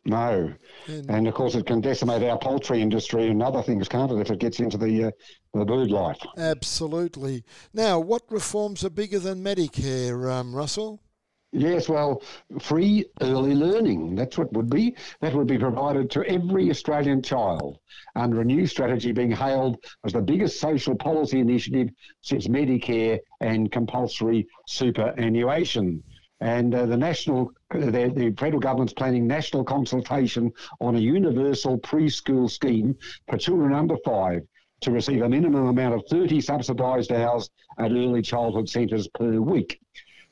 No, 0.05 0.53
and, 0.87 1.09
and, 1.09 1.27
of 1.27 1.33
course 1.33 1.55
it 1.55 1.65
can 1.65 1.81
decimate 1.81 2.21
our 2.21 2.37
poultry 2.37 2.79
industry 2.79 3.27
and 3.27 3.41
other 3.41 3.63
things, 3.63 3.87
can't 3.87 4.11
it? 4.11 4.19
If 4.19 4.29
it 4.29 4.39
gets 4.39 4.59
into 4.59 4.77
the 4.77 5.05
uh, 5.05 5.11
the 5.55 5.65
bird 5.65 5.89
life. 5.89 6.19
Absolutely. 6.37 7.43
Now, 7.73 7.99
what 7.99 8.21
reforms 8.29 8.85
are 8.85 8.91
bigger 8.91 9.17
than 9.17 9.43
Medicare, 9.43 10.31
um, 10.31 10.55
Russell? 10.55 11.01
Yes, 11.53 11.87
well, 11.87 12.21
free 12.59 13.05
early 13.21 13.55
learning. 13.55 14.15
That's 14.15 14.37
what 14.37 14.51
would 14.53 14.69
be. 14.69 14.95
That 15.21 15.33
would 15.33 15.47
be 15.47 15.57
provided 15.57 16.11
to 16.11 16.23
every 16.25 16.69
Australian 16.69 17.21
child 17.21 17.79
under 18.15 18.41
a 18.41 18.45
new 18.45 18.67
strategy 18.67 19.13
being 19.13 19.31
hailed 19.31 19.77
as 20.05 20.13
the 20.13 20.21
biggest 20.21 20.59
social 20.59 20.95
policy 20.95 21.39
initiative 21.39 21.89
since 22.21 22.47
Medicare 22.47 23.19
and 23.39 23.71
compulsory 23.71 24.45
superannuation. 24.67 26.03
And 26.39 26.73
uh, 26.75 26.85
the 26.85 26.97
national, 26.97 27.51
the, 27.71 28.11
the 28.15 28.33
federal 28.37 28.59
government's 28.59 28.93
planning 28.93 29.25
national 29.25 29.63
consultation 29.63 30.51
on 30.79 30.95
a 30.95 30.99
universal 30.99 31.79
preschool 31.79 32.49
scheme 32.49 32.95
for 33.27 33.37
children 33.37 33.73
under 33.73 33.97
five 34.05 34.43
to 34.81 34.91
receive 34.91 35.23
a 35.23 35.29
minimum 35.29 35.67
amount 35.67 35.95
of 35.95 36.03
30 36.09 36.39
subsidised 36.41 37.11
hours 37.11 37.49
at 37.79 37.91
early 37.91 38.21
childhood 38.21 38.69
centres 38.69 39.07
per 39.07 39.39
week. 39.41 39.79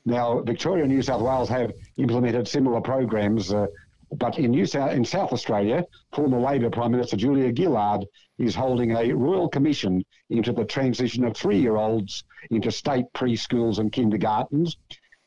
Now, 0.04 0.40
Victoria 0.40 0.84
and 0.84 0.92
New 0.92 1.02
South 1.02 1.20
Wales 1.20 1.48
have 1.48 1.72
implemented 1.96 2.46
similar 2.46 2.80
programs, 2.80 3.52
uh, 3.52 3.66
but 4.12 4.38
in 4.38 4.52
New 4.52 4.64
South 4.64 4.92
in 4.92 5.04
South 5.04 5.32
Australia, 5.32 5.84
former 6.12 6.38
Labor 6.38 6.70
Prime 6.70 6.92
Minister 6.92 7.16
Julia 7.16 7.52
Gillard 7.52 8.06
is 8.38 8.54
holding 8.54 8.92
a 8.92 9.12
royal 9.12 9.48
commission 9.48 10.04
into 10.30 10.52
the 10.52 10.64
transition 10.64 11.24
of 11.24 11.36
three-year-olds 11.36 12.22
into 12.50 12.70
state 12.70 13.06
preschools 13.14 13.78
and 13.78 13.90
kindergartens. 13.90 14.76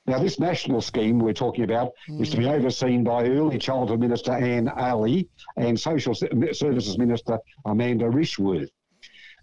Now, 0.10 0.18
this 0.18 0.40
national 0.40 0.82
scheme 0.82 1.20
we're 1.20 1.34
talking 1.34 1.64
about 1.64 1.92
mm. 2.10 2.20
is 2.20 2.32
to 2.32 2.38
be 2.38 2.46
hmm. 2.46 2.50
overseen 2.50 3.04
by 3.04 3.26
Early 3.26 3.60
Childhood 3.60 4.00
Minister 4.00 4.32
Anne 4.32 4.72
Aly 4.76 5.30
and 5.56 5.80
Social 5.80 6.16
Services 6.16 6.98
Minister 6.98 7.38
Amanda 7.66 8.06
Rishworth. 8.06 8.72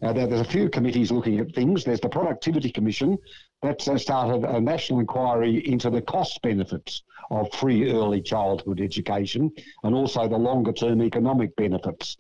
Uh, 0.02 0.12
there's 0.12 0.40
a 0.40 0.44
few 0.44 0.68
committees 0.68 1.12
looking 1.12 1.38
at 1.38 1.54
things. 1.54 1.84
There's 1.84 2.00
the 2.00 2.08
Productivity 2.08 2.72
Commission 2.72 3.16
that's 3.62 3.86
uh, 3.86 3.96
started 3.96 4.42
a 4.42 4.60
national 4.60 4.98
inquiry 4.98 5.64
into 5.68 5.88
the 5.88 6.02
cost 6.02 6.42
benefits 6.42 7.04
of 7.30 7.52
free 7.52 7.92
early 7.92 8.20
childhood 8.20 8.80
education 8.80 9.52
and 9.84 9.94
also 9.94 10.26
the 10.26 10.36
longer 10.36 10.72
term 10.72 11.00
economic 11.00 11.54
benefits. 11.54 12.16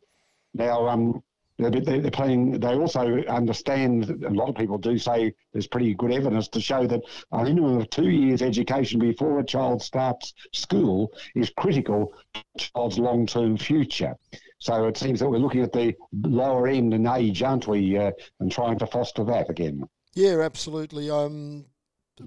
Now, 0.54 0.86
um, 0.86 1.20
they're, 1.58 2.10
playing, 2.10 2.60
they 2.60 2.74
also 2.74 3.22
understand, 3.24 4.24
a 4.24 4.30
lot 4.30 4.48
of 4.48 4.54
people 4.54 4.76
do 4.76 4.98
say 4.98 5.32
there's 5.52 5.66
pretty 5.66 5.94
good 5.94 6.12
evidence 6.12 6.48
to 6.48 6.60
show 6.60 6.86
that 6.86 7.00
a 7.32 7.44
minimum 7.44 7.78
of 7.78 7.88
two 7.90 8.10
years 8.10 8.42
education 8.42 9.00
before 9.00 9.38
a 9.38 9.44
child 9.44 9.80
starts 9.80 10.34
school 10.52 11.12
is 11.34 11.50
critical 11.56 12.12
to 12.34 12.42
a 12.56 12.58
child's 12.58 12.98
long 12.98 13.26
term 13.26 13.56
future. 13.56 14.14
So 14.58 14.86
it 14.86 14.96
seems 14.96 15.20
that 15.20 15.28
we're 15.28 15.38
looking 15.38 15.62
at 15.62 15.72
the 15.72 15.94
lower 16.22 16.68
end 16.68 16.92
in 16.92 17.06
age, 17.06 17.42
aren't 17.42 17.66
we, 17.66 17.96
uh, 17.96 18.12
and 18.40 18.52
trying 18.52 18.78
to 18.78 18.86
foster 18.86 19.24
that 19.24 19.48
again. 19.48 19.84
Yeah, 20.14 20.40
absolutely. 20.40 21.10
Um, 21.10 21.66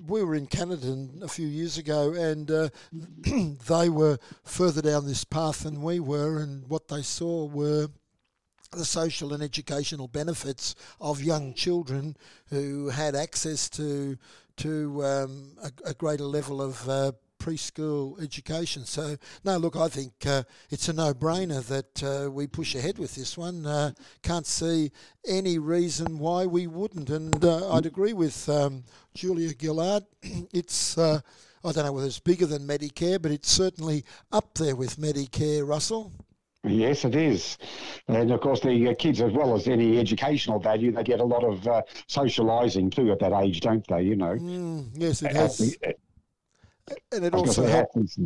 we 0.08 0.24
were 0.24 0.36
in 0.36 0.46
Canada 0.46 1.08
a 1.22 1.28
few 1.28 1.48
years 1.48 1.78
ago, 1.78 2.14
and 2.14 2.50
uh, 2.52 2.70
they 3.68 3.90
were 3.90 4.20
further 4.44 4.82
down 4.82 5.08
this 5.08 5.24
path 5.24 5.62
than 5.62 5.82
we 5.82 6.00
were, 6.00 6.40
and 6.40 6.68
what 6.68 6.88
they 6.88 7.02
saw 7.02 7.46
were 7.46 7.90
the 8.72 8.86
social 8.86 9.34
and 9.34 9.42
educational 9.42 10.08
benefits 10.08 10.76
of 11.02 11.22
young 11.22 11.54
children 11.54 12.16
who 12.50 12.90
had 12.90 13.16
access 13.16 13.70
to 13.70 14.18
to 14.58 15.04
um, 15.06 15.52
a, 15.64 15.72
a, 15.86 15.94
greater 15.94 16.26
level 16.26 16.62
of 16.62 16.90
uh, 16.90 17.14
preschool 17.40 18.22
education. 18.22 18.84
So, 18.84 19.16
no, 19.46 19.58
look, 19.58 19.78
I 19.78 19.88
think 19.88 20.12
uh, 20.26 20.44
it's 20.70 20.90
a 20.90 20.94
no 20.94 21.14
brainer 21.14 21.66
that 21.68 22.04
uh, 22.04 22.30
we 22.30 22.46
push 22.46 22.76
ahead 22.76 23.00
with 23.00 23.16
this 23.16 23.38
one. 23.38 23.66
Uh, 23.66 23.94
can't 24.22 24.46
see 24.46 24.92
any 25.26 25.58
reason 25.58 26.20
why 26.20 26.46
we 26.46 26.68
wouldn't. 26.68 27.10
And 27.10 27.44
uh, 27.44 27.72
I'd 27.74 27.86
agree 27.86 28.12
with 28.12 28.50
um, 28.50 28.84
Julia 29.14 29.54
Gillard. 29.60 30.04
it's. 30.54 30.98
Uh, 30.98 31.22
I 31.64 31.74
don't 31.74 31.86
know 31.86 31.92
whether 31.92 32.08
it's 32.08 32.20
bigger 32.20 32.46
than 32.46 32.66
Medicare, 32.66 33.22
but 33.22 33.32
it's 33.32 33.52
certainly 33.52 34.06
up 34.32 34.58
there 34.58 34.78
with 34.78 34.98
Medicare, 34.98 35.68
Russell. 35.68 36.14
Yes, 36.64 37.06
it 37.06 37.16
is. 37.16 37.58
And 38.08 38.32
of 38.32 38.42
course, 38.42 38.60
the 38.60 38.90
uh, 38.90 38.94
kids, 38.96 39.22
as 39.22 39.32
well 39.32 39.56
as 39.56 39.68
any 39.68 39.98
educational 39.98 40.60
value, 40.60 40.92
they 40.92 41.04
get 41.04 41.22
a 41.22 41.24
lot 41.24 41.44
of 41.44 41.66
uh, 41.66 41.84
socialising 42.08 42.94
too 42.94 43.12
at 43.12 43.20
that 43.20 43.32
age, 43.32 43.62
don't 43.62 43.86
they? 43.88 44.02
You 44.02 44.18
know. 44.18 44.36
Mm, 44.36 44.90
yes, 44.94 45.24
it 45.24 45.36
has. 45.36 45.58
The, 45.58 45.96
and 47.12 47.26
it 47.26 47.34
also 47.34 47.66
happens. 47.66 48.18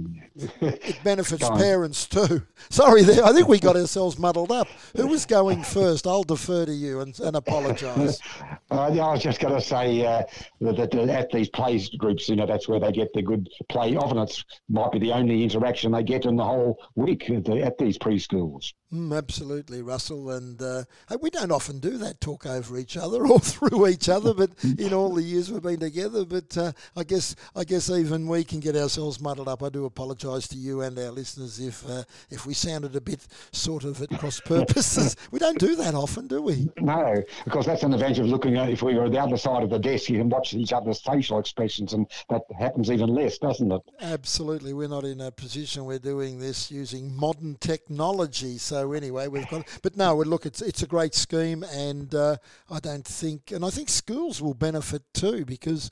it 0.61 0.99
benefits 1.03 1.49
parents 1.49 2.07
too. 2.07 2.43
Sorry, 2.69 3.03
there. 3.03 3.23
I 3.23 3.33
think 3.33 3.47
we 3.47 3.59
got 3.59 3.75
ourselves 3.75 4.17
muddled 4.17 4.51
up. 4.51 4.67
Who 4.95 5.07
was 5.07 5.25
going 5.25 5.63
first? 5.63 6.07
I'll 6.07 6.23
defer 6.23 6.65
to 6.65 6.73
you 6.73 7.01
and, 7.01 7.17
and 7.19 7.35
apologise. 7.35 8.19
Uh, 8.71 8.89
yeah, 8.91 9.03
I 9.03 9.11
was 9.11 9.21
just 9.21 9.39
going 9.39 9.53
to 9.53 9.61
say 9.61 10.03
uh, 10.03 10.23
that, 10.61 10.91
that, 10.91 10.95
at 10.95 11.29
these 11.29 11.47
play 11.47 11.79
groups, 11.97 12.27
you 12.27 12.35
know, 12.35 12.47
that's 12.47 12.67
where 12.67 12.79
they 12.79 12.91
get 12.91 13.13
the 13.13 13.21
good 13.21 13.47
play. 13.69 13.95
Often 13.95 14.17
it 14.17 14.43
might 14.67 14.91
be 14.91 14.97
the 14.97 15.11
only 15.11 15.43
interaction 15.43 15.91
they 15.91 16.01
get 16.01 16.25
in 16.25 16.35
the 16.35 16.43
whole 16.43 16.79
week 16.95 17.29
at, 17.29 17.45
the, 17.45 17.61
at 17.61 17.77
these 17.77 17.99
preschools. 17.99 18.73
Mm, 18.93 19.15
absolutely, 19.15 19.81
Russell. 19.81 20.31
And 20.31 20.61
uh, 20.61 20.83
we 21.19 21.29
don't 21.29 21.51
often 21.51 21.79
do 21.79 21.97
that, 21.97 22.21
talk 22.21 22.45
over 22.45 22.77
each 22.77 22.95
other 22.95 23.25
or 23.27 23.39
through 23.39 23.87
each 23.87 24.09
other. 24.09 24.33
But 24.33 24.51
in 24.63 24.93
all 24.93 25.13
the 25.13 25.23
years 25.23 25.51
we've 25.51 25.61
been 25.61 25.79
together, 25.79 26.25
but 26.25 26.57
uh, 26.57 26.71
I 26.95 27.03
guess 27.03 27.35
I 27.55 27.63
guess 27.63 27.89
even 27.89 28.27
we 28.27 28.43
can 28.53 28.59
get 28.59 28.79
ourselves 28.79 29.19
muddled 29.19 29.47
up. 29.47 29.63
I 29.63 29.69
do 29.69 29.85
apologise 29.85 30.47
to 30.49 30.57
you 30.57 30.81
and 30.81 30.97
our 30.99 31.09
listeners 31.09 31.59
if 31.59 31.83
uh, 31.89 32.03
if 32.29 32.45
we 32.45 32.53
sounded 32.53 32.95
a 32.95 33.01
bit 33.01 33.25
sort 33.51 33.83
of 33.83 33.99
at 33.99 34.11
cross 34.19 34.39
purposes. 34.39 35.15
we 35.31 35.39
don't 35.39 35.57
do 35.57 35.75
that 35.77 35.95
often, 35.95 36.27
do 36.27 36.39
we? 36.39 36.69
No, 36.79 37.23
because 37.45 37.65
that's 37.65 37.81
an 37.81 37.93
advantage 37.93 38.19
of 38.19 38.27
looking 38.27 38.55
at. 38.57 38.69
If 38.69 38.83
we 38.83 38.93
were 38.93 39.05
on 39.05 39.11
the 39.11 39.19
other 39.19 39.37
side 39.37 39.63
of 39.63 39.71
the 39.71 39.79
desk, 39.79 40.07
you 40.09 40.19
can 40.19 40.29
watch 40.29 40.53
each 40.53 40.71
other's 40.71 41.01
facial 41.01 41.39
expressions, 41.39 41.93
and 41.93 42.05
that 42.29 42.43
happens 42.55 42.91
even 42.91 43.09
less, 43.09 43.39
doesn't 43.39 43.71
it? 43.71 43.81
Absolutely, 43.99 44.73
we're 44.73 44.87
not 44.87 45.03
in 45.03 45.19
a 45.19 45.31
position. 45.31 45.85
We're 45.85 45.97
doing 45.97 46.37
this 46.37 46.69
using 46.69 47.15
modern 47.15 47.55
technology, 47.55 48.59
so 48.59 48.91
anyway, 48.93 49.29
we've 49.29 49.49
got. 49.49 49.65
But 49.81 49.97
no, 49.97 50.15
look, 50.17 50.45
it's 50.45 50.61
it's 50.61 50.83
a 50.83 50.87
great 50.87 51.15
scheme, 51.15 51.63
and 51.63 52.13
uh, 52.13 52.37
I 52.69 52.79
don't 52.79 53.05
think, 53.05 53.51
and 53.51 53.65
I 53.65 53.71
think 53.71 53.89
schools 53.89 54.43
will 54.43 54.53
benefit 54.53 55.01
too 55.15 55.43
because 55.43 55.89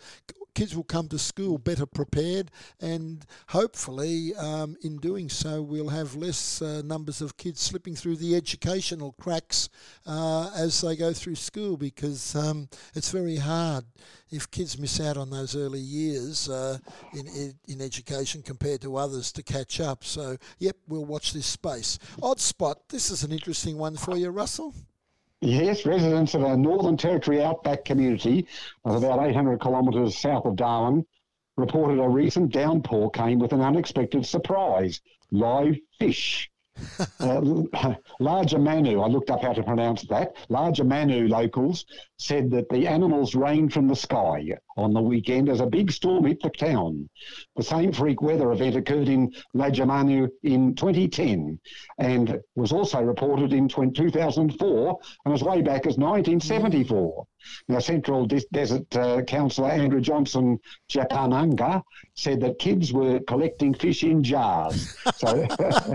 kids 0.53 0.75
will 0.75 0.83
come 0.83 1.07
to 1.09 1.19
school 1.19 1.57
better 1.57 1.85
prepared, 1.85 2.51
and 2.79 3.25
hopefully, 3.49 4.35
um, 4.35 4.75
in 4.83 4.97
doing 4.97 5.29
so, 5.29 5.61
we'll 5.61 5.89
have 5.89 6.15
less 6.15 6.61
uh, 6.61 6.81
numbers 6.83 7.21
of 7.21 7.37
kids 7.37 7.61
slipping 7.61 7.95
through 7.95 8.17
the 8.17 8.35
educational 8.35 9.13
cracks 9.13 9.69
uh, 10.05 10.51
as 10.55 10.81
they 10.81 10.95
go 10.95 11.13
through 11.13 11.35
school 11.35 11.77
because 11.77 12.35
um, 12.35 12.67
it's 12.95 13.11
very 13.11 13.37
hard 13.37 13.85
if 14.29 14.49
kids 14.51 14.77
miss 14.77 14.99
out 14.99 15.17
on 15.17 15.29
those 15.29 15.55
early 15.55 15.79
years 15.79 16.49
uh, 16.49 16.77
in, 17.13 17.53
in 17.67 17.81
education 17.81 18.41
compared 18.41 18.81
to 18.81 18.95
others 18.95 19.31
to 19.31 19.43
catch 19.43 19.79
up. 19.79 20.03
So, 20.03 20.37
yep, 20.57 20.77
we'll 20.87 21.05
watch 21.05 21.33
this 21.33 21.45
space. 21.45 21.99
Odd 22.21 22.39
spot. 22.39 22.89
This 22.89 23.11
is 23.11 23.23
an 23.23 23.31
interesting 23.31 23.77
one 23.77 23.97
for 23.97 24.17
you, 24.17 24.29
Russell. 24.29 24.73
Yes, 25.43 25.87
residents 25.87 26.35
of 26.35 26.43
a 26.43 26.55
Northern 26.55 26.97
Territory 26.97 27.43
outback 27.43 27.83
community 27.83 28.45
of 28.85 29.03
about 29.03 29.27
800 29.27 29.59
kilometres 29.59 30.15
south 30.15 30.45
of 30.45 30.55
Darwin 30.55 31.03
reported 31.57 31.99
a 31.99 32.07
recent 32.07 32.51
downpour 32.51 33.09
came 33.09 33.39
with 33.39 33.51
an 33.51 33.61
unexpected 33.61 34.23
surprise 34.23 35.01
live 35.31 35.77
fish 35.97 36.50
uh, 37.19 37.41
Lajamanu, 38.21 39.03
I 39.03 39.07
looked 39.07 39.29
up 39.29 39.41
how 39.41 39.53
to 39.53 39.63
pronounce 39.63 40.03
that. 40.07 40.35
Lajamanu 40.49 41.29
locals 41.29 41.85
said 42.17 42.51
that 42.51 42.69
the 42.69 42.87
animals 42.87 43.35
rained 43.35 43.73
from 43.73 43.87
the 43.87 43.95
sky 43.95 44.43
on 44.77 44.93
the 44.93 45.01
weekend 45.01 45.49
as 45.49 45.59
a 45.59 45.65
big 45.65 45.91
storm 45.91 46.25
hit 46.25 46.41
the 46.41 46.49
town. 46.49 47.09
The 47.55 47.63
same 47.63 47.91
freak 47.91 48.21
weather 48.21 48.51
event 48.51 48.75
occurred 48.75 49.09
in 49.09 49.31
Lajamanu 49.55 50.29
in 50.43 50.75
2010 50.75 51.59
and 51.99 52.39
was 52.55 52.71
also 52.71 53.01
reported 53.01 53.53
in 53.53 53.67
2004 53.67 54.99
and 55.25 55.33
as 55.33 55.43
way 55.43 55.61
back 55.61 55.87
as 55.87 55.97
1974. 55.97 57.25
Now, 57.67 57.79
Central 57.79 58.25
Desert 58.25 58.95
uh, 58.95 59.21
Councillor 59.23 59.69
Andrew 59.69 60.01
Johnson 60.01 60.59
Japanangka 60.89 61.81
said 62.15 62.41
that 62.41 62.59
kids 62.59 62.91
were 62.93 63.19
collecting 63.21 63.73
fish 63.73 64.03
in 64.03 64.23
jars. 64.23 64.95
So, 65.15 65.47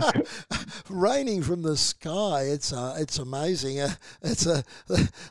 raining 0.88 1.42
from 1.42 1.62
the 1.62 1.76
sky, 1.76 2.42
it's 2.42 2.72
uh, 2.72 2.96
it's 2.98 3.18
amazing. 3.18 3.80
Uh, 3.80 3.90
it's 4.22 4.46
a 4.46 4.64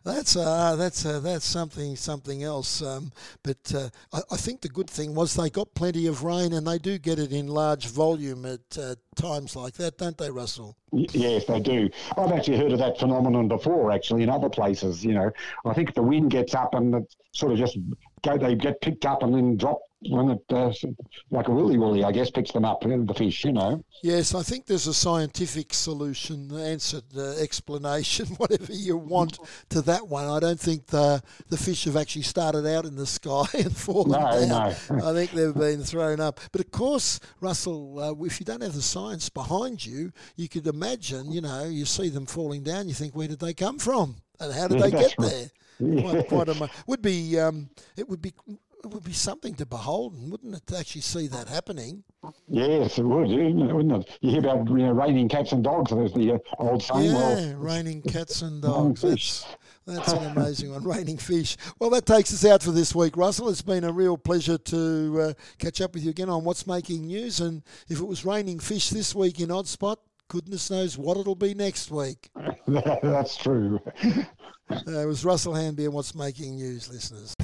that's 0.04 0.36
uh, 0.36 0.76
that's 0.76 1.06
uh, 1.06 1.20
that's 1.20 1.46
something 1.46 1.96
something 1.96 2.44
else. 2.44 2.82
Um, 2.82 3.12
but 3.44 3.74
uh, 3.74 3.90
I, 4.14 4.22
I, 4.32 4.38
think 4.38 4.62
the 4.62 4.70
good 4.70 4.90
thing 4.90 5.16
was 5.16 5.34
they 5.34 5.50
got 5.50 5.74
plenty 5.74 6.08
of 6.08 6.24
rain, 6.24 6.54
and 6.54 6.68
they 6.68 6.78
do 6.78 6.98
get 6.98 7.20
it 7.20 7.32
in 7.32 7.48
large 7.48 7.88
volume 7.88 8.46
at 8.46 8.78
uh, 8.80 8.96
times 9.16 9.56
like 9.56 9.74
that, 9.76 9.98
don't 9.98 10.18
they, 10.18 10.30
Russell? 10.30 10.78
Yes, 10.92 11.46
they 11.46 11.60
do. 11.60 11.90
I've 12.18 12.32
actually 12.32 12.58
heard 12.58 12.72
of 12.72 12.80
that 12.80 13.00
phenomenon 13.00 13.48
before, 13.48 13.92
actually, 13.92 14.24
in 14.24 14.30
other 14.30 14.50
places. 14.50 15.04
You 15.04 15.14
know, 15.14 15.32
I 15.66 15.74
think 15.74 15.94
the 15.94 16.04
wind 16.04 16.32
gets 16.32 16.54
up 16.54 16.74
and 16.74 16.94
it 16.96 17.16
sort 17.32 17.52
of 17.52 17.58
just 17.58 17.78
go, 18.24 18.38
they 18.38 18.56
get 18.56 18.82
picked 18.82 19.06
up 19.06 19.24
and 19.24 19.34
then 19.34 19.58
drop 19.58 19.80
when 20.10 20.32
it 20.32 20.44
uh, 20.50 20.72
like 21.32 21.48
a 21.48 21.52
willy 21.52 21.78
woolly, 21.78 22.04
I 22.04 22.12
guess, 22.12 22.30
picks 22.30 22.52
them 22.52 22.66
up 22.66 22.82
the 22.82 23.14
fish. 23.16 23.44
You 23.46 23.54
know. 23.54 23.84
Yes, 24.04 24.36
I 24.36 24.44
think 24.44 24.66
there's 24.66 24.88
a 24.88 24.94
scientific 24.94 25.74
solution, 25.74 26.56
answer, 26.56 27.02
uh, 27.18 27.32
explanation, 27.38 28.26
whatever 28.38 28.72
you 28.74 28.98
want 28.98 29.40
to 29.70 29.82
that 29.84 30.08
one. 30.08 30.28
I 30.28 30.40
don't 30.40 30.60
think 30.60 30.88
the 30.88 31.22
the 31.50 31.58
fish 31.58 31.86
have 31.86 31.98
actually 31.98 32.24
started 32.24 32.66
out 32.66 32.86
in 32.86 32.96
the 32.96 33.06
sky 33.06 33.46
and 33.54 33.76
fallen 33.76 34.12
no, 34.12 34.48
down. 34.48 34.76
No. 34.90 35.10
I 35.10 35.14
think 35.14 35.32
they've 35.32 35.54
been 35.54 35.84
thrown 35.84 36.20
up. 36.20 36.40
But 36.52 36.62
of 36.62 36.72
course, 36.72 37.20
Russell, 37.42 38.00
uh, 38.00 38.26
if 38.26 38.40
you 38.40 38.46
don't 38.46 38.62
have 38.62 38.74
the 38.74 38.82
science 38.82 39.30
behind 39.30 39.86
you, 39.86 40.12
you 40.36 40.48
could 40.50 40.68
imagine. 40.68 41.32
You 41.32 41.42
know, 41.42 41.66
you 41.66 41.86
see 41.86 42.10
them 42.10 42.26
falling 42.26 42.64
down, 42.64 42.88
you 42.88 42.94
think, 42.94 43.16
where 43.16 43.28
did 43.28 43.40
they 43.40 43.54
come 43.54 43.80
from, 43.80 44.18
and 44.40 44.54
how 44.54 44.68
did 44.68 44.80
Yeah, 44.80 44.90
they 44.90 44.92
get 44.92 45.16
that's 45.18 45.32
there? 45.32 45.40
right. 45.40 45.52
Quite, 45.80 46.28
quite 46.30 46.50
a, 46.50 46.70
would 46.88 47.02
be 47.02 47.38
um, 47.40 47.70
it 47.98 48.08
would 48.08 48.22
be 48.22 48.34
it 48.86 48.94
would 48.94 49.04
be 49.04 49.14
something 49.14 49.56
to 49.56 49.66
behold, 49.66 50.14
wouldn't 50.30 50.56
it, 50.56 50.68
to 50.68 50.78
actually 50.78 51.02
see 51.02 51.26
that 51.28 51.48
happening? 51.48 52.04
Yes, 52.48 53.00
it 53.00 53.04
would, 53.04 53.28
wouldn't 53.28 53.92
it? 53.92 54.18
You 54.22 54.30
hear 54.30 54.40
about 54.40 54.70
you 54.70 54.78
know, 54.78 54.92
raining 54.92 55.28
cats 55.28 55.52
and 55.54 55.64
dogs. 55.64 55.92
There's 55.92 56.14
the 56.14 56.34
uh, 56.34 56.38
old 56.60 56.84
saying. 56.84 57.06
Yeah, 57.06 57.14
Well, 57.14 57.56
raining 57.56 58.04
cats 58.04 58.44
and 58.44 58.62
dogs. 58.62 59.02
That's, 59.02 59.46
that's 59.88 60.14
an 60.14 60.38
amazing 60.38 60.72
one. 60.72 60.84
Raining 60.84 61.18
fish. 61.18 61.58
Well, 61.80 61.90
that 61.92 62.06
takes 62.06 62.32
us 62.32 62.46
out 62.46 62.62
for 62.62 62.72
this 62.72 62.94
week, 62.94 63.18
Russell. 63.18 63.50
It's 63.50 63.64
been 63.64 63.84
a 63.84 63.92
real 63.92 64.18
pleasure 64.18 64.60
to 64.60 65.22
uh, 65.22 65.34
catch 65.58 65.82
up 65.82 65.96
with 65.96 66.04
you 66.04 66.12
again 66.12 66.30
on 66.30 66.44
what's 66.44 66.68
making 66.68 67.08
news. 67.08 67.40
And 67.40 67.64
if 67.90 68.00
it 68.00 68.06
was 68.06 68.24
raining 68.24 68.60
fish 68.60 68.90
this 68.90 69.16
week 69.16 69.40
in 69.40 69.50
Oddspot, 69.50 69.98
goodness 70.28 70.70
knows 70.70 70.96
what 70.96 71.18
it'll 71.18 71.34
be 71.34 71.56
next 71.56 71.90
week. 71.90 72.30
that's 72.68 73.36
true. 73.36 73.80
Uh, 74.70 75.00
it 75.00 75.06
was 75.06 75.26
Russell 75.26 75.56
Hanby 75.56 75.86
and 75.86 75.94
what's 75.94 76.14
making 76.14 76.56
news, 76.56 76.88
listeners. 76.90 77.36